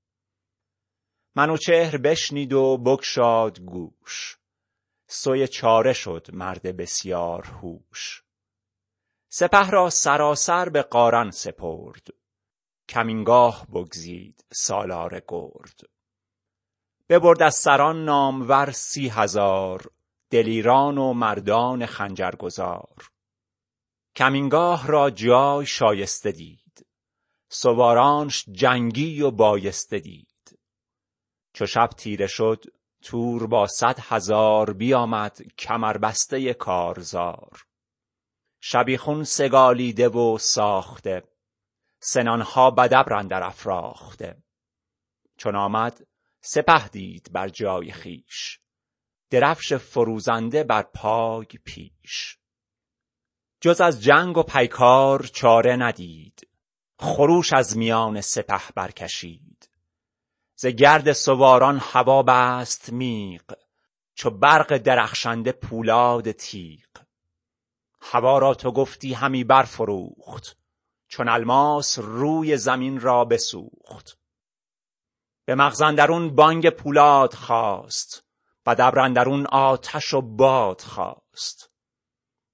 منوچهر 1.35 1.97
بشنید 1.97 2.53
و 2.53 2.79
بگشاد 2.79 3.61
گوش. 3.61 4.39
سوی 5.07 5.49
چاره 5.49 5.93
شد 5.93 6.27
مرد 6.33 6.77
بسیار 6.77 7.47
هوش. 7.47 8.23
سپه 9.29 9.71
را 9.71 9.91
سراسر 9.91 10.69
به 10.69 10.83
قارن 10.83 11.31
سپرد. 11.31 12.07
کمینگاه 12.89 13.67
بگزید 13.67 14.45
سالار 14.53 15.23
گرد. 15.29 15.81
ببرد 17.09 17.43
از 17.43 17.55
سران 17.55 18.05
نامور 18.05 18.71
سی 18.71 19.09
هزار 19.09 19.91
دلیران 20.31 20.99
و 20.99 21.13
مردان 21.13 21.87
خنجرگزار. 21.87 23.12
کمینگاه 24.17 24.87
را 24.87 25.11
جای 25.11 25.67
شایسته 25.67 26.33
دید. 26.33 26.87
سوارانش 27.49 28.45
جنگی 28.53 29.23
و 29.23 29.31
بایسته 29.31 29.99
دید. 29.99 30.59
چو 31.53 31.67
شب 31.67 31.89
تیره 31.89 32.27
شد 32.27 32.65
تور 33.03 33.47
با 33.47 33.67
صد 33.67 33.99
هزار 34.01 34.73
بیامد 34.73 35.43
کمربسته 35.59 36.55
کارزار. 36.55 37.65
شبیخون 38.61 39.25
سگالیده 39.25 40.09
و 40.09 40.39
ساخته 40.39 41.23
سنانها 42.01 42.71
بدبر 42.71 43.15
اندر 43.15 43.43
افراخته. 43.43 44.43
چون 45.37 45.57
آمد 45.57 46.07
سپه 46.41 46.89
دید 46.89 47.33
بر 47.33 47.49
جای 47.49 47.93
خویش 47.93 48.61
درفش 49.31 49.73
فروزنده 49.73 50.65
بر 50.65 50.83
پای 50.83 51.47
پیش. 51.65 52.39
جز 53.65 53.81
از 53.81 54.03
جنگ 54.03 54.39
و 54.39 54.43
پیکار 54.43 55.23
چاره 55.23 55.77
ندید. 55.77 56.49
خروش 56.99 57.53
از 57.53 57.77
میان 57.77 58.21
سپه 58.21 58.63
برکشید. 58.75 59.71
ز 60.57 60.67
گرد 60.67 61.13
سواران 61.13 61.79
هوا 61.83 62.23
بست 62.23 62.93
میغ 62.93 63.43
چو 64.15 64.31
برق 64.31 64.77
درخشنده 64.77 65.53
پولاد 65.53 66.33
تیغ. 66.33 66.89
هوا 68.01 68.39
را 68.39 68.55
تو 68.55 68.73
گفتی 68.73 69.15
همی 69.15 69.45
برفروخت 69.45 70.57
چون 71.09 71.29
الماس 71.29 71.99
روی 71.99 72.57
زمین 72.57 73.01
را 73.01 73.25
بسوخت. 73.25 74.19
به 75.45 75.55
مغز 75.55 75.83
اندرون 75.83 76.35
بانگ 76.35 76.71
پولاد 76.71 77.35
خاست 77.35 78.25
بدبر 78.67 79.01
اندرون 79.01 79.47
آتش 79.47 80.15
و 80.15 80.21
باد 80.21 80.81
خاست 80.81 81.72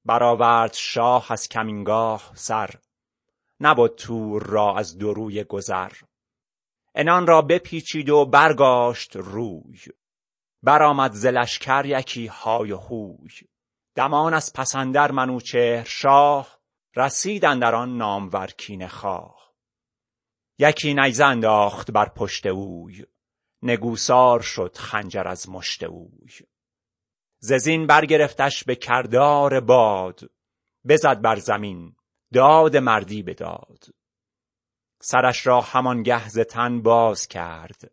برآورد 0.05 0.75
شاه 0.75 1.33
از 1.33 1.49
کمینگاه 1.49 2.33
سر 2.35 2.71
نبد 3.61 3.95
تور 3.95 4.43
را 4.43 4.78
از 4.78 4.99
دو 4.99 5.12
رویه 5.14 5.45
گذر. 5.45 5.93
عنان 6.95 7.26
را 7.26 7.43
بپیچید 7.43 8.08
و 8.11 8.25
برگاشت 8.25 9.17
روی. 9.17 9.78
برآمد 10.63 11.13
ز 11.13 11.26
لشکر 11.26 11.87
یکی 11.87 12.26
های 12.26 12.73
و 12.73 12.76
هوی. 12.76 13.30
دمان 13.95 14.34
از 14.34 14.52
پس 14.52 14.75
اندر 14.75 15.11
منوچهر 15.11 15.84
شاه 15.84 16.58
رسید 16.97 17.45
اندر 17.45 17.75
آن 17.75 17.97
نامور 17.97 18.47
کینه 18.47 18.89
خواه. 18.89 19.54
یکی 20.58 20.95
نیزه 20.95 21.25
انداخت 21.25 21.91
بر 21.91 22.08
پشت 22.08 22.47
اوی. 22.47 23.04
نگوسار 23.63 24.41
شد 24.41 24.76
خنجر 24.76 25.28
از 25.28 25.49
مشت 25.49 25.82
اوی. 25.82 26.30
ز 27.39 27.53
زین 27.53 27.87
برگرفتش 27.87 28.65
به 28.65 28.75
کردار 28.75 29.61
باد 29.61 30.21
بزد 30.89 31.21
بر 31.21 31.39
زمین 31.39 31.97
داد 32.33 32.77
مردی 32.77 33.23
بداد 33.23 33.85
سرش 35.01 35.47
را 35.47 35.61
همانگه 35.61 36.29
ز 36.29 36.39
تن 36.39 36.83
باز 36.83 37.27
کرد 37.27 37.91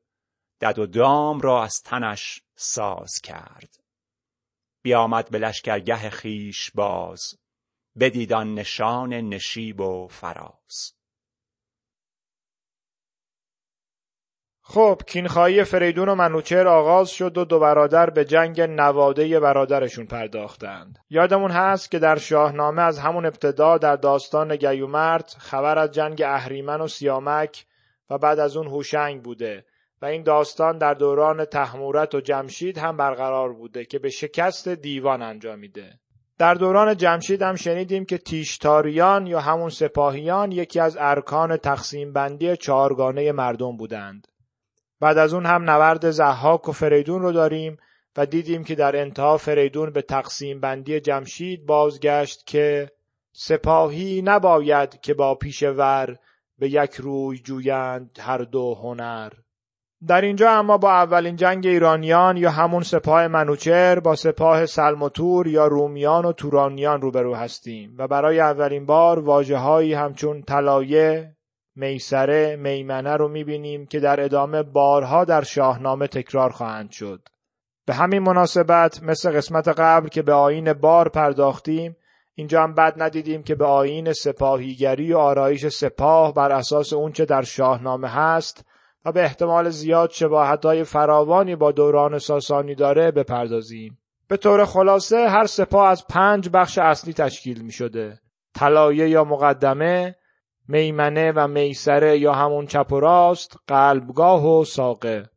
دد 0.62 0.80
و 0.80 0.86
دام 0.86 1.40
را 1.40 1.64
از 1.64 1.84
تنش 1.84 2.42
ساز 2.56 3.22
کرد. 3.24 3.80
بیامد 4.82 5.30
به 5.30 5.40
لشکرگه 5.40 6.10
خویش 6.10 6.72
باز 6.72 7.40
بدید 8.00 8.34
آن 8.34 8.54
نشان 8.54 9.14
نشیب 9.14 9.80
و 9.80 10.08
فراز. 10.08 10.95
خب 14.68 15.02
کینخواهی 15.08 15.64
فریدون 15.64 16.10
و 16.10 16.16
منوچهر 16.16 16.68
آغاز 16.68 17.10
شد 17.10 17.38
و 17.38 17.46
دو 17.46 17.60
برادر 17.60 18.10
به 18.10 18.26
جنگ 18.26 18.62
نواده 18.62 19.40
برادرشون 19.40 20.06
پرداختند. 20.06 21.00
یادمون 21.10 21.52
هست 21.52 21.92
که 21.92 22.00
در 22.00 22.18
شاهنامه 22.18 22.82
از 22.82 23.00
همون 23.00 23.26
ابتدا 23.26 23.78
در 23.78 23.96
داستان 23.96 24.56
گیومرد 24.56 25.36
خبر 25.38 25.80
از 25.80 25.92
جنگ 25.92 26.22
اهریمن 26.22 26.82
و 26.82 26.88
سیامک 26.88 27.66
و 28.10 28.18
بعد 28.18 28.40
از 28.40 28.58
اون 28.58 28.68
هوشنگ 28.68 29.24
بوده 29.24 29.66
و 30.02 30.06
این 30.06 30.24
داستان 30.24 30.78
در 30.78 30.94
دوران 30.94 31.46
تحمورت 31.46 32.16
و 32.16 32.22
جمشید 32.22 32.78
هم 32.78 32.98
برقرار 32.98 33.54
بوده 33.54 33.86
که 33.86 34.00
به 34.00 34.10
شکست 34.10 34.68
دیوان 34.68 35.22
انجامیده 35.22 36.00
در 36.38 36.54
دوران 36.54 36.98
جمشید 36.98 37.42
هم 37.42 37.56
شنیدیم 37.56 38.06
که 38.06 38.18
تیشتاریان 38.18 39.28
یا 39.28 39.40
همون 39.40 39.70
سپاهیان 39.70 40.52
یکی 40.52 40.80
از 40.80 40.98
ارکان 41.00 41.58
تقسیم 41.58 42.14
بندی 42.14 42.58
چهارگانه 42.58 43.32
مردم 43.32 43.78
بودند. 43.78 44.28
بعد 45.06 45.18
از 45.18 45.34
اون 45.34 45.46
هم 45.46 45.70
نورد 45.70 46.10
زحاک 46.12 46.70
و 46.70 46.72
فریدون 46.72 47.22
رو 47.22 47.32
داریم 47.32 47.78
و 48.18 48.26
دیدیم 48.26 48.64
که 48.64 48.76
در 48.76 48.96
انتها 48.96 49.38
فریدون 49.38 49.90
به 49.90 50.02
تقسیم 50.02 50.60
بندی 50.60 51.00
جمشید 51.00 51.66
بازگشت 51.66 52.48
که 52.48 52.90
سپاهی 53.34 54.22
نباید 54.22 55.02
که 55.02 55.14
با 55.14 55.36
پیش 55.36 55.64
ور 55.64 56.18
به 56.60 56.70
یک 56.70 56.96
روی 56.96 57.38
جویند 57.38 58.18
هر 58.22 58.38
دو 58.38 58.76
هنر. 58.76 59.32
در 60.08 60.22
اینجا 60.22 60.52
اما 60.52 60.78
با 60.78 60.92
اولین 60.92 61.36
جنگ 61.36 61.68
ایرانیان 61.68 62.38
یا 62.38 62.52
همون 62.52 62.84
سپاه 62.84 63.28
منوچر 63.28 64.00
با 64.00 64.16
سپاه 64.16 64.66
سلموتور 64.66 65.48
یا 65.48 65.68
رومیان 65.68 66.26
و 66.26 66.32
تورانیان 66.32 67.02
روبرو 67.02 67.36
هستیم 67.36 67.96
و 67.98 68.08
برای 68.08 68.40
اولین 68.40 68.86
بار 68.86 69.20
واجه 69.20 69.58
هایی 69.58 69.94
همچون 69.94 70.42
طلایه، 70.42 71.35
میسره، 71.76 72.56
میمنه 72.56 73.16
رو 73.16 73.28
می‌بینیم 73.28 73.86
که 73.86 74.00
در 74.00 74.22
ادامه 74.22 74.64
بارها 74.64 75.26
در 75.26 75.44
شاهنامه 75.44 76.08
تکرار 76.08 76.50
خواهند 76.50 76.92
شد. 76.92 77.22
به 77.86 77.94
همین 77.94 78.20
مناسبت 78.20 79.04
مثل 79.04 79.32
قسمت 79.32 79.68
قبل 79.68 80.08
که 80.08 80.22
به 80.22 80.34
آین 80.34 80.74
بار 80.74 81.10
پرداختیم 81.10 81.96
اینجا 82.36 82.64
هم 82.64 82.74
بد 82.74 82.94
ندیدیم 83.02 83.44
که 83.44 83.56
به 83.56 83.66
آین 83.66 84.14
سپاهیگری 84.14 85.14
و 85.14 85.18
آرایش 85.18 85.68
سپاه 85.68 86.34
بر 86.34 86.52
اساس 86.52 86.94
اونچه 86.94 87.26
در 87.26 87.42
شاهنامه 87.42 88.08
هست 88.08 88.66
و 89.06 89.12
به 89.12 89.24
احتمال 89.24 89.70
زیاد 89.70 90.12
های 90.64 90.84
فراوانی 90.84 91.56
با 91.56 91.72
دوران 91.72 92.20
ساسانی 92.20 92.76
داره 92.76 93.12
بپردازیم. 93.12 93.98
به 94.28 94.38
طور 94.38 94.66
خلاصه 94.66 95.30
هر 95.30 95.46
سپاه 95.46 95.90
از 95.90 96.08
پنج 96.08 96.50
بخش 96.54 96.78
اصلی 96.78 97.14
تشکیل 97.14 97.62
می 97.62 97.72
شده. 97.72 98.20
یا 98.92 99.24
مقدمه، 99.24 100.16
میمنه 100.68 101.32
و 101.32 101.48
میسره 101.48 102.18
یا 102.18 102.34
همون 102.34 102.66
چپ 102.66 102.92
و 102.92 103.00
راست، 103.00 103.58
قلبگاه 103.68 104.60
و 104.60 104.66
ساقه. 104.66 105.30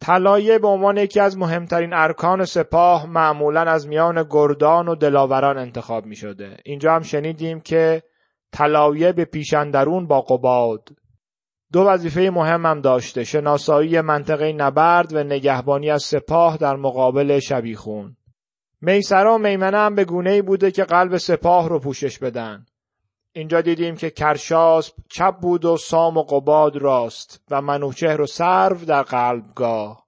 طلایه 0.00 0.58
به 0.58 0.68
عنوان 0.68 0.96
یکی 0.96 1.20
از 1.20 1.38
مهمترین 1.38 1.92
ارکان 1.92 2.44
سپاه 2.44 3.06
معمولا 3.06 3.60
از 3.60 3.88
میان 3.88 4.26
گردان 4.30 4.88
و 4.88 4.94
دلاوران 4.94 5.58
انتخاب 5.58 6.06
می 6.06 6.16
شده. 6.16 6.56
اینجا 6.64 6.94
هم 6.94 7.02
شنیدیم 7.02 7.60
که 7.60 8.02
طلایه 8.52 9.12
به 9.12 9.24
پیشندرون 9.24 10.06
با 10.06 10.20
قباد 10.20 10.88
دو 11.72 11.80
وظیفه 11.80 12.30
مهم 12.34 12.66
هم 12.66 12.80
داشته 12.80 13.24
شناسایی 13.24 14.00
منطقه 14.00 14.52
نبرد 14.52 15.12
و 15.12 15.24
نگهبانی 15.24 15.90
از 15.90 16.02
سپاه 16.02 16.56
در 16.56 16.76
مقابل 16.76 17.38
شبیخون 17.38 18.16
میسرا 18.80 19.34
و 19.34 19.38
میمنه 19.38 19.78
هم 19.78 19.94
به 19.94 20.04
گونه 20.04 20.30
ای 20.30 20.42
بوده 20.42 20.70
که 20.70 20.84
قلب 20.84 21.16
سپاه 21.16 21.68
رو 21.68 21.78
پوشش 21.78 22.18
بدن 22.18 22.66
اینجا 23.36 23.60
دیدیم 23.60 23.96
که 23.96 24.10
کرشاسب 24.10 24.94
چپ 25.08 25.36
بود 25.36 25.64
و 25.64 25.76
سام 25.76 26.16
و 26.16 26.22
قباد 26.22 26.76
راست 26.76 27.44
و 27.50 27.62
منوچهر 27.62 28.20
و 28.20 28.26
سرو 28.26 28.84
در 28.84 29.02
قلبگاه. 29.02 30.06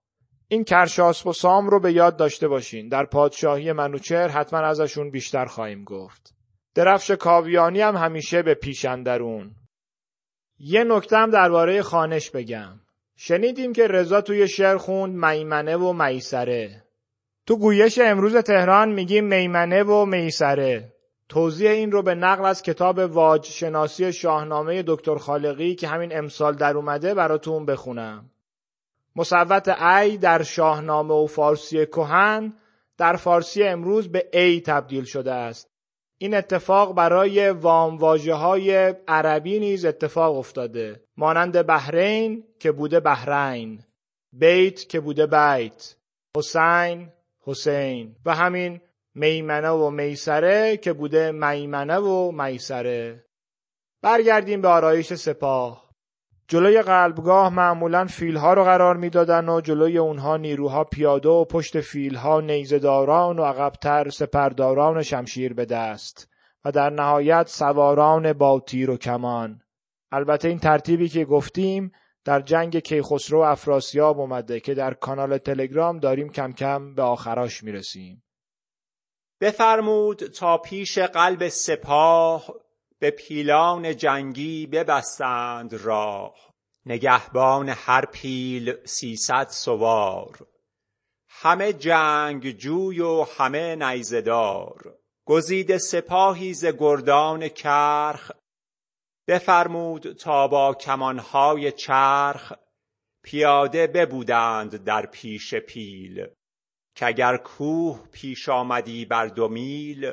این 0.48 0.64
کرشاسب 0.64 1.26
و 1.26 1.32
سام 1.32 1.68
رو 1.68 1.80
به 1.80 1.92
یاد 1.92 2.16
داشته 2.16 2.48
باشین. 2.48 2.88
در 2.88 3.04
پادشاهی 3.04 3.72
منوچهر 3.72 4.28
حتما 4.28 4.58
ازشون 4.58 5.10
بیشتر 5.10 5.44
خواهیم 5.44 5.84
گفت. 5.84 6.34
درفش 6.74 7.10
کاویانی 7.10 7.80
هم 7.80 7.96
همیشه 7.96 8.42
به 8.42 8.54
پیشندرون 8.54 9.50
یه 10.58 10.84
نکته 10.84 11.16
هم 11.16 11.30
درباره 11.30 11.82
خانش 11.82 12.30
بگم. 12.30 12.80
شنیدیم 13.16 13.72
که 13.72 13.86
رضا 13.86 14.20
توی 14.20 14.48
شعر 14.48 14.76
خوند 14.76 15.24
میمنه 15.24 15.76
و 15.76 15.92
میسره. 15.92 16.84
تو 17.46 17.56
گویش 17.56 17.98
امروز 17.98 18.36
تهران 18.36 18.92
میگیم 18.92 19.24
میمنه 19.24 19.82
و 19.82 20.04
میسره. 20.04 20.95
توضیح 21.28 21.70
این 21.70 21.92
رو 21.92 22.02
به 22.02 22.14
نقل 22.14 22.44
از 22.44 22.62
کتاب 22.62 22.98
واج 22.98 23.46
شناسی 23.46 24.12
شاهنامه 24.12 24.84
دکتر 24.86 25.16
خالقی 25.16 25.74
که 25.74 25.88
همین 25.88 26.18
امسال 26.18 26.54
در 26.54 26.76
اومده 26.76 27.14
براتون 27.14 27.66
بخونم. 27.66 28.30
مصوت 29.16 29.68
ای 29.68 30.16
در 30.16 30.42
شاهنامه 30.42 31.14
و 31.14 31.26
فارسی 31.26 31.86
کهن 31.86 32.52
در 32.98 33.16
فارسی 33.16 33.62
امروز 33.62 34.08
به 34.08 34.28
ای 34.32 34.60
تبدیل 34.60 35.04
شده 35.04 35.32
است. 35.32 35.70
این 36.18 36.34
اتفاق 36.34 36.94
برای 36.94 37.50
وام 37.50 37.96
های 37.98 38.94
عربی 39.08 39.58
نیز 39.58 39.84
اتفاق 39.84 40.38
افتاده. 40.38 41.00
مانند 41.16 41.66
بحرین 41.66 42.44
که 42.60 42.72
بوده 42.72 43.00
بحرین، 43.00 43.80
بیت 44.32 44.88
که 44.88 45.00
بوده 45.00 45.26
بیت، 45.26 45.96
حسین، 46.36 47.08
حسین 47.40 48.16
و 48.24 48.34
همین 48.34 48.80
میمنه 49.18 49.70
و 49.70 49.90
میسره 49.90 50.76
که 50.76 50.92
بوده 50.92 51.32
میمنه 51.32 51.96
و 51.96 52.32
میسره. 52.32 53.24
برگردیم 54.02 54.60
به 54.60 54.68
آرایش 54.68 55.14
سپاه. 55.14 55.90
جلوی 56.48 56.82
قلبگاه 56.82 57.54
معمولا 57.54 58.06
فیلها 58.06 58.54
رو 58.54 58.64
قرار 58.64 58.96
می‌دادن 58.96 59.48
و 59.48 59.60
جلوی 59.60 59.98
اونها 59.98 60.36
نیروها 60.36 60.84
پیاده 60.84 61.28
و 61.28 61.44
پشت 61.44 61.80
فیلها 61.80 62.40
نیزداران 62.40 63.38
و 63.38 63.44
عقبتر 63.44 64.10
سپرداران 64.10 65.02
شمشیر 65.02 65.54
به 65.54 65.64
دست 65.64 66.28
و 66.64 66.72
در 66.72 66.90
نهایت 66.90 67.48
سواران 67.48 68.32
با 68.32 68.60
تیر 68.66 68.90
و 68.90 68.96
کمان. 68.96 69.60
البته 70.12 70.48
این 70.48 70.58
ترتیبی 70.58 71.08
که 71.08 71.24
گفتیم 71.24 71.92
در 72.24 72.40
جنگ 72.40 72.78
کیخسرو 72.78 73.40
افراسیاب 73.40 74.20
اومده 74.20 74.60
که 74.60 74.74
در 74.74 74.94
کانال 74.94 75.38
تلگرام 75.38 75.98
داریم 75.98 76.28
کم 76.28 76.52
کم 76.52 76.94
به 76.94 77.02
آخراش 77.02 77.62
می‌رسیم. 77.64 78.22
بفرمود 79.40 80.26
تا 80.26 80.58
پیش 80.58 80.98
قلب 80.98 81.48
سپاه 81.48 82.54
به 82.98 83.10
پیلان 83.10 83.96
جنگی 83.96 84.66
ببستند 84.66 85.74
راه. 85.74 86.34
نگهبان 86.86 87.68
هر 87.68 88.04
پیل 88.04 88.76
سیصد 88.84 89.48
سوار. 89.48 90.46
همه 91.28 91.72
جنگ 91.72 92.50
جوی 92.50 93.00
و 93.00 93.26
همه 93.38 93.76
نیزدار 93.76 94.98
گزیده 95.26 95.78
سپاهی 95.78 96.54
ز 96.54 96.66
گردان 96.66 97.48
کرخ 97.48 98.30
بفرمود 99.28 100.12
تا 100.12 100.48
با 100.48 100.74
کمانهای 100.74 101.72
چرخ. 101.72 102.52
پیاده 103.24 103.86
ببودند 103.86 104.84
در 104.84 105.06
پیش 105.06 105.54
پیل. 105.54 106.26
که 106.96 107.06
اگر 107.06 107.36
کوه 107.36 108.08
پیش 108.12 108.48
آمدی 108.48 109.04
بر 109.04 109.26
دو 109.26 109.48
میل 109.48 110.12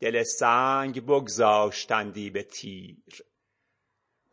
دل 0.00 0.22
سنگ 0.22 1.06
بگذاشتندی 1.06 2.30
به 2.30 2.42
تیر. 2.42 3.24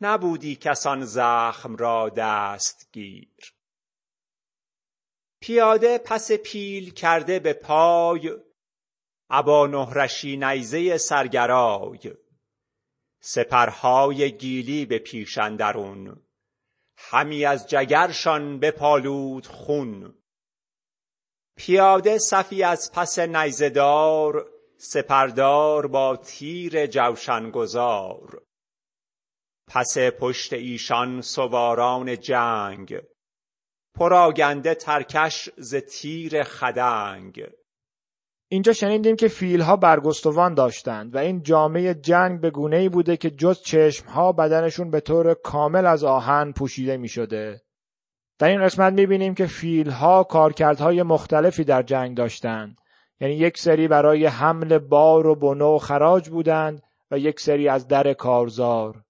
نبودی 0.02 0.56
کسان 0.56 1.06
زخم 1.06 1.76
را 1.76 2.10
دستگیر. 2.10 3.54
پیاده 5.40 5.98
پس 5.98 6.32
پیل 6.32 6.94
کرده 6.94 7.40
به 7.40 7.54
پای 7.54 8.32
ابا 9.30 9.68
نهرشی 9.68 10.38
نیزه 10.38 10.98
سرگرای. 10.98 12.14
سپرهای 13.20 14.32
گیلی 14.38 14.86
به 14.86 15.00
پیش 15.00 15.38
اندرون 15.38 16.22
همی 16.98 17.46
از 17.46 17.68
جگرشان 17.68 18.60
بپالود 18.60 19.46
خون. 19.46 20.25
پیاده 21.58 22.18
صفی 22.18 22.64
از 22.64 22.92
پس 22.94 23.20
نیزدار 23.20 24.48
سپردار 24.78 25.88
با 25.88 26.18
تیر 26.18 26.88
جوشن 26.88 27.50
گذار 27.50 28.42
پس 29.68 29.98
پشت 29.98 30.54
ایشان 30.54 31.22
سواران 31.22 32.20
جنگ 32.20 33.02
پراگنده 33.96 34.76
ترکش 34.76 35.50
ز 35.58 35.76
تیر 35.76 36.44
خدنگ 36.44 37.48
اینجا 38.52 38.74
شنیدیم 38.74 39.16
که 39.16 39.28
فیلها 39.28 39.76
برگستوان 39.76 40.54
داشتند 40.54 41.16
و 41.16 41.18
این 41.18 41.44
جامعه 41.44 41.94
جنگ 41.94 42.42
به 42.42 42.50
گونه 42.50 42.78
ای 42.78 42.90
بوده 42.90 43.18
که 43.18 43.30
جز 43.30 43.62
چشمها 43.62 44.32
بدنشون 44.32 44.92
به 44.92 45.00
طور 45.00 45.34
کامل 45.34 45.86
از 45.86 46.04
آهن 46.04 46.52
پوشیده 46.52 46.98
می 46.98 47.08
شده. 47.08 47.65
در 48.40 48.48
این 48.48 48.64
قسمت 48.64 48.94
می 48.94 49.06
بینیم 49.06 49.36
که 49.36 49.46
فیلها 49.46 50.24
کارکردهای 50.24 51.04
مختلفی 51.04 51.64
در 51.64 51.84
جنگ 51.84 52.18
داشتند. 52.18 52.78
یعنی 53.20 53.34
یک 53.34 53.58
سری 53.58 53.88
برای 53.88 54.26
حمل 54.26 54.78
بار 54.78 55.28
و 55.28 55.36
بنو 55.36 55.76
و 55.76 55.78
خراج 55.78 56.30
بودند 56.30 56.84
و 57.12 57.20
یک 57.20 57.40
سری 57.40 57.68
از 57.68 57.88
در 57.88 58.14
کارزار. 58.14 59.02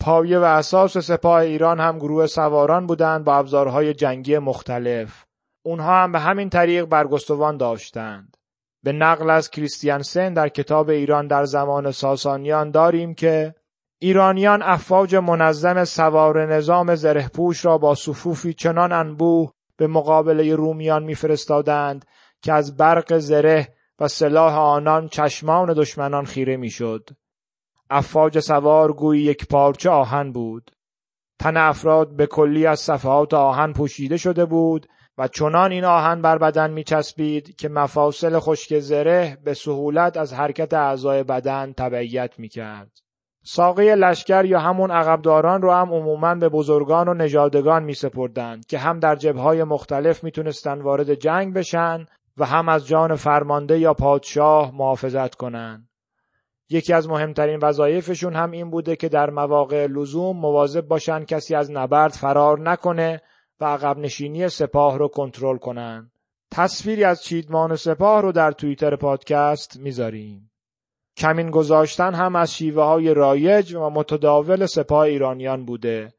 پایه 0.00 0.38
و 0.38 0.42
اساس 0.42 0.98
سپاه 0.98 1.40
ایران 1.40 1.80
هم 1.80 1.98
گروه 1.98 2.26
سواران 2.26 2.86
بودند 2.86 3.24
با 3.24 3.36
ابزارهای 3.36 3.94
جنگی 3.94 4.38
مختلف. 4.38 5.24
اونها 5.62 6.02
هم 6.02 6.12
به 6.12 6.18
همین 6.18 6.50
طریق 6.50 6.84
برگستوان 6.84 7.56
داشتند. 7.56 8.36
به 8.82 8.92
نقل 8.92 9.30
از 9.30 9.50
کریستیانسن 9.50 10.32
در 10.32 10.48
کتاب 10.48 10.88
ایران 10.88 11.26
در 11.26 11.44
زمان 11.44 11.90
ساسانیان 11.90 12.70
داریم 12.70 13.14
که 13.14 13.54
ایرانیان 13.98 14.62
افواج 14.62 15.14
منظم 15.14 15.84
سوار 15.84 16.54
نظام 16.54 16.94
زرهپوش 16.94 17.64
را 17.64 17.78
با 17.78 17.94
صفوفی 17.94 18.54
چنان 18.54 18.92
انبوه 18.92 19.52
به 19.76 19.86
مقابله 19.86 20.54
رومیان 20.54 21.04
میفرستادند 21.04 22.04
که 22.42 22.52
از 22.52 22.76
برق 22.76 23.18
زره 23.18 23.74
و 23.98 24.08
سلاح 24.08 24.58
آنان 24.58 25.08
چشمان 25.08 25.72
دشمنان 25.72 26.24
خیره 26.24 26.56
می‌شد. 26.56 27.08
افواج 27.90 28.38
سوار 28.40 28.92
گویی 28.92 29.22
یک 29.22 29.48
پارچه 29.48 29.90
آهن 29.90 30.32
بود. 30.32 30.70
تن 31.38 31.56
افراد 31.56 32.16
به 32.16 32.26
کلی 32.26 32.66
از 32.66 32.80
صفحات 32.80 33.34
آهن 33.34 33.72
پوشیده 33.72 34.16
شده 34.16 34.44
بود 34.44 34.86
و 35.18 35.28
چنان 35.28 35.72
این 35.72 35.84
آهن 35.84 36.22
بر 36.22 36.38
بدن 36.38 36.70
می 36.70 36.84
چسبید 36.84 37.56
که 37.56 37.68
مفاصل 37.68 38.38
خشک 38.38 38.78
زره 38.78 39.38
به 39.44 39.54
سهولت 39.54 40.16
از 40.16 40.32
حرکت 40.32 40.74
اعضای 40.74 41.22
بدن 41.22 41.72
تبعیت 41.72 42.38
می 42.38 42.48
کرد. 42.48 43.05
ساقه 43.48 43.94
لشکر 43.94 44.44
یا 44.44 44.60
همون 44.60 44.90
عقبداران 44.90 45.62
رو 45.62 45.72
هم 45.72 45.92
عموما 45.92 46.34
به 46.34 46.48
بزرگان 46.48 47.08
و 47.08 47.14
نژادگان 47.14 47.84
می 47.84 47.94
سپردند 47.94 48.66
که 48.66 48.78
هم 48.78 48.98
در 48.98 49.16
جبههای 49.16 49.64
مختلف 49.64 50.24
می‌تونستند 50.24 50.82
وارد 50.82 51.14
جنگ 51.14 51.54
بشن 51.54 52.06
و 52.36 52.46
هم 52.46 52.68
از 52.68 52.86
جان 52.86 53.14
فرمانده 53.14 53.78
یا 53.78 53.94
پادشاه 53.94 54.74
محافظت 54.74 55.34
کنند. 55.34 55.88
یکی 56.70 56.92
از 56.92 57.08
مهمترین 57.08 57.58
وظایفشون 57.62 58.34
هم 58.34 58.50
این 58.50 58.70
بوده 58.70 58.96
که 58.96 59.08
در 59.08 59.30
مواقع 59.30 59.86
لزوم 59.86 60.36
مواظب 60.36 60.88
باشن 60.88 61.24
کسی 61.24 61.54
از 61.54 61.70
نبرد 61.70 62.12
فرار 62.12 62.60
نکنه 62.60 63.22
و 63.60 63.64
عقب 63.64 63.98
نشینی 63.98 64.48
سپاه 64.48 64.98
رو 64.98 65.08
کنترل 65.08 65.56
کنن. 65.56 66.10
تصویری 66.50 67.04
از 67.04 67.22
چیدمان 67.22 67.76
سپاه 67.76 68.22
رو 68.22 68.32
در 68.32 68.52
توییتر 68.52 68.96
پادکست 68.96 69.80
می‌ذاریم. 69.80 70.45
کمین 71.16 71.50
گذاشتن 71.50 72.14
هم 72.14 72.36
از 72.36 72.54
شیوه 72.54 72.82
های 72.82 73.14
رایج 73.14 73.74
و 73.74 73.90
متداول 73.90 74.66
سپاه 74.66 75.00
ایرانیان 75.00 75.64
بوده. 75.64 76.12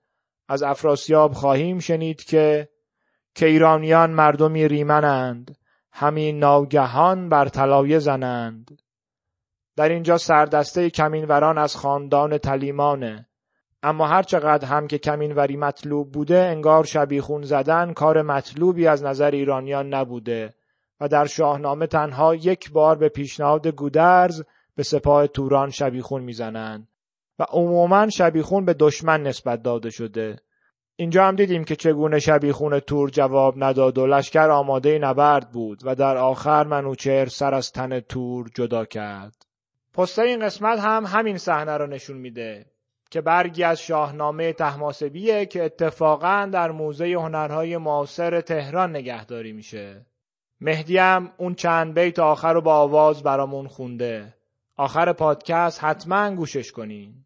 از 0.50 0.64
افراسیاب 0.64 1.34
خواهیم 1.34 1.80
شنید 1.80 2.24
که 2.24 2.70
که 3.36 3.46
ایرانیان 3.46 4.12
مردمی 4.12 4.68
ریمنند 4.68 5.58
همین 5.92 6.40
ناگهان 6.40 7.30
بر 7.30 7.48
طلایه 7.48 8.00
زنند 8.00 8.82
در 9.76 9.90
اینجا 9.90 10.18
سردسته 10.18 10.90
کمینوران 10.90 11.58
از 11.58 11.76
خاندان 11.76 12.38
تلیمانه 12.38 13.28
اما 13.84 14.08
هر 14.08 14.24
چقدر 14.24 14.68
هم 14.68 14.88
که 14.88 14.98
کمینوری 14.98 15.58
مطلوب 15.58 16.12
بوده 16.12 16.38
انگار 16.38 16.84
شبیخون 16.84 17.42
زدن 17.42 17.94
کار 17.94 18.22
مطلوبی 18.22 18.88
از 18.88 19.04
نظر 19.04 19.32
ایرانیان 19.32 19.94
نبوده 19.94 20.54
و 21.00 21.08
در 21.08 21.26
شاهنامه 21.26 21.88
تنها 21.88 22.36
یک 22.36 22.72
بار 22.72 22.96
به 22.96 23.10
پیشنهاد 23.10 23.68
گودرز 23.68 24.44
به 24.78 24.84
سپاه 24.84 25.28
توران 25.28 25.70
شبیخون 25.70 26.24
می‌زنند 26.24 26.88
و 27.40 27.46
عموما 27.50 28.10
شبیخون 28.10 28.66
به 28.66 28.74
دشمن 28.74 29.24
نسبت 29.24 29.62
داده 29.62 29.90
شده. 29.90 30.40
اینجا 30.96 31.24
هم 31.24 31.36
دیدیم 31.36 31.64
که 31.64 31.76
چگونه 31.76 32.20
شبیخون 32.20 32.80
تور 32.80 33.10
جواب 33.10 33.64
نداد 33.64 33.98
و 33.98 34.08
لشکر 34.08 34.50
آماده 34.50 35.00
نبرد 35.00 35.52
بود 35.52 35.80
و 35.84 35.96
در 35.96 36.18
آخر 36.18 36.64
منوچهر 36.64 37.26
سر 37.26 37.54
از 37.54 37.72
تن 37.72 38.00
تور 38.00 38.50
جدا 38.56 38.86
کرد. 38.86 39.46
پستر 39.94 40.24
این 40.24 40.46
قسمت 40.46 40.80
هم 40.80 41.06
همین 41.06 41.38
صحنه 41.38 41.78
رو 41.78 41.88
نشون 41.88 42.18
میده 42.18 42.66
که 43.12 43.22
برگی 43.22 43.64
از 43.64 43.80
شاهنامه 43.80 44.54
تحماسبیه 44.54 45.46
که 45.46 45.64
اتفاقا 45.64 46.50
در 46.54 46.72
موزه 46.72 47.06
هنرهای 47.06 47.78
معاصر 47.78 48.42
تهران 48.42 48.90
نگهداری 48.90 49.54
میشه. 49.54 50.06
مهدی 50.62 50.98
هم 50.98 51.32
اون 51.38 51.56
چند 51.56 52.00
بیت 52.00 52.20
آخر 52.20 52.54
رو 52.54 52.62
با 52.62 52.76
آواز 52.76 53.24
برامون 53.24 53.68
خونده. 53.68 54.37
آخر 54.78 55.14
پادکست 55.14 55.84
حتما 55.84 56.36
گوشش 56.36 56.72
کنین. 56.72 57.26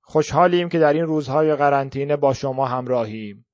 خوشحالیم 0.00 0.68
که 0.68 0.78
در 0.78 0.92
این 0.92 1.04
روزهای 1.04 1.56
قرنطینه 1.56 2.16
با 2.16 2.34
شما 2.34 2.66
همراهیم. 2.66 3.46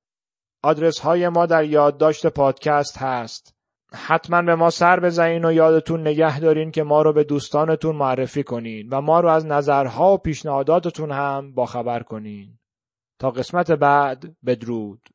آدرس 0.63 0.99
های 0.99 1.29
ما 1.29 1.47
در 1.47 1.65
یادداشت 1.65 2.27
پادکست 2.27 2.99
هست. 2.99 3.55
حتما 3.93 4.43
به 4.43 4.55
ما 4.55 4.71
سر 4.71 5.01
بزنین 5.01 5.45
و 5.45 5.53
یادتون 5.53 6.01
نگه 6.01 6.41
دارین 6.41 6.71
که 6.71 6.83
ما 6.83 7.03
رو 7.03 7.13
به 7.13 7.25
دوستانتون 7.25 7.97
معرفی 7.97 8.43
کنین 8.43 8.89
و 8.89 9.01
ما 9.01 9.21
رو 9.21 9.29
از 9.29 9.47
نظرها 9.47 10.15
و 10.15 10.19
پیشنهاداتتون 10.19 11.11
هم 11.11 11.53
باخبر 11.55 12.03
کنین. 12.03 12.59
تا 13.19 13.31
قسمت 13.31 13.71
بعد 13.71 14.37
بدرود. 14.47 15.09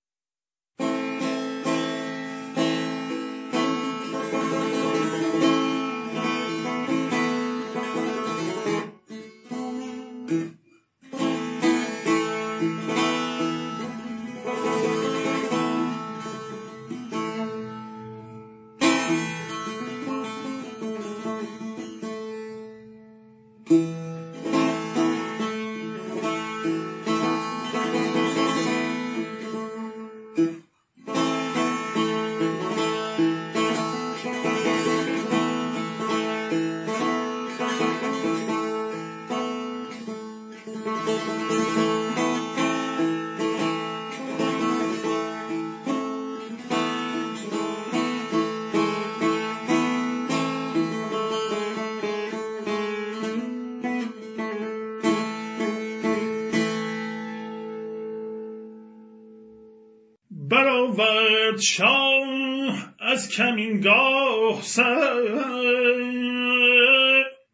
برآورد 61.54 61.62
شاه 61.62 62.94
از 63.00 63.30
کمینگاه 63.30 64.62
سر 64.62 65.24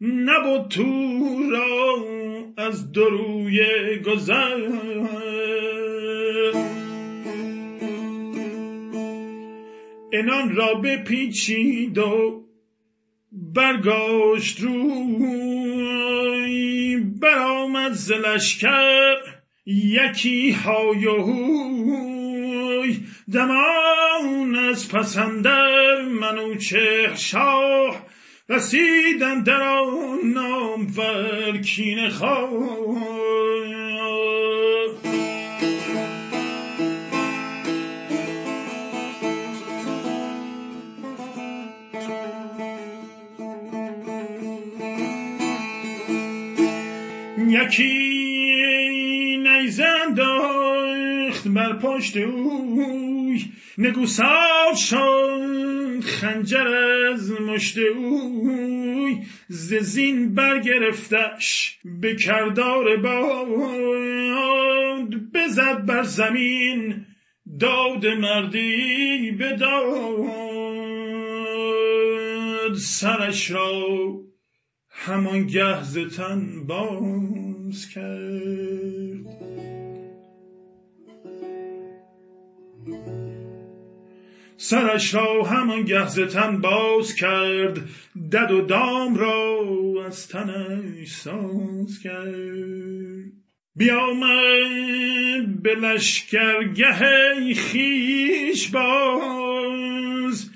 نبود 0.00 0.68
تو 0.68 1.50
را 1.50 2.04
از 2.56 2.92
دروی 2.92 3.60
گذر. 3.98 4.58
انان 10.12 10.54
را 10.54 10.74
بپیچید 10.74 11.98
و 11.98 12.44
برگاشت 13.32 14.60
روی. 14.60 15.80
برآمد 17.20 17.92
ز 17.92 18.12
لشکر 18.12 19.16
یکی 19.66 20.50
های 20.50 21.06
و 21.06 21.22
هوی. 21.22 22.19
دمان 23.32 24.54
از 24.54 24.88
پسندر 24.88 26.02
منوچهر 26.02 27.14
شاه 27.14 28.06
رسیدن 28.48 29.42
در 29.42 29.62
آن 29.62 30.18
نامور 30.24 31.58
کینه 31.58 32.10
خواه. 32.10 32.50
یکی 47.50 48.19
بر 51.72 51.78
پشت 51.78 52.16
اوی 52.16 53.44
نگوسار 53.78 54.74
شد 54.76 56.00
خنجر 56.00 56.68
از 57.12 57.40
مشت 57.40 57.78
اوی 57.78 59.16
ز 59.48 59.74
زین 59.74 60.34
برگرفتش 60.34 61.78
به 61.84 62.16
کردار 62.16 62.96
باد 62.96 64.34
بزد 65.34 65.86
بر 65.86 66.02
زمین 66.02 67.06
داد 67.60 68.06
مردی 68.06 69.30
بداد 69.30 70.40
سرش 72.74 73.50
را 73.50 73.80
همان 74.90 75.46
گه 75.46 75.82
ز 75.82 75.98
تن 76.16 76.66
باز 76.66 77.88
کرد. 77.94 79.09
سرش 84.62 85.14
را 85.14 85.42
همان 85.42 85.84
گه 85.84 86.08
ز 86.08 86.20
تن 86.20 86.60
باز 86.60 87.14
کرد 87.14 87.78
دد 88.32 88.50
و 88.50 88.60
دام 88.60 89.16
را 89.16 89.64
از 90.06 90.28
تنش 90.28 91.08
ساز 91.08 92.00
کرد. 92.02 93.32
بیامد 93.76 95.62
به 95.62 95.74
لشکرگه 95.74 97.54
خویش 97.54 98.68
باز 98.68 100.50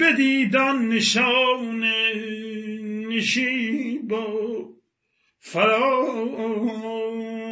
بدیدان 0.00 0.88
نشان 0.88 1.84
نشیب 3.08 4.12
و 4.12 4.16
فراز. 5.38 7.43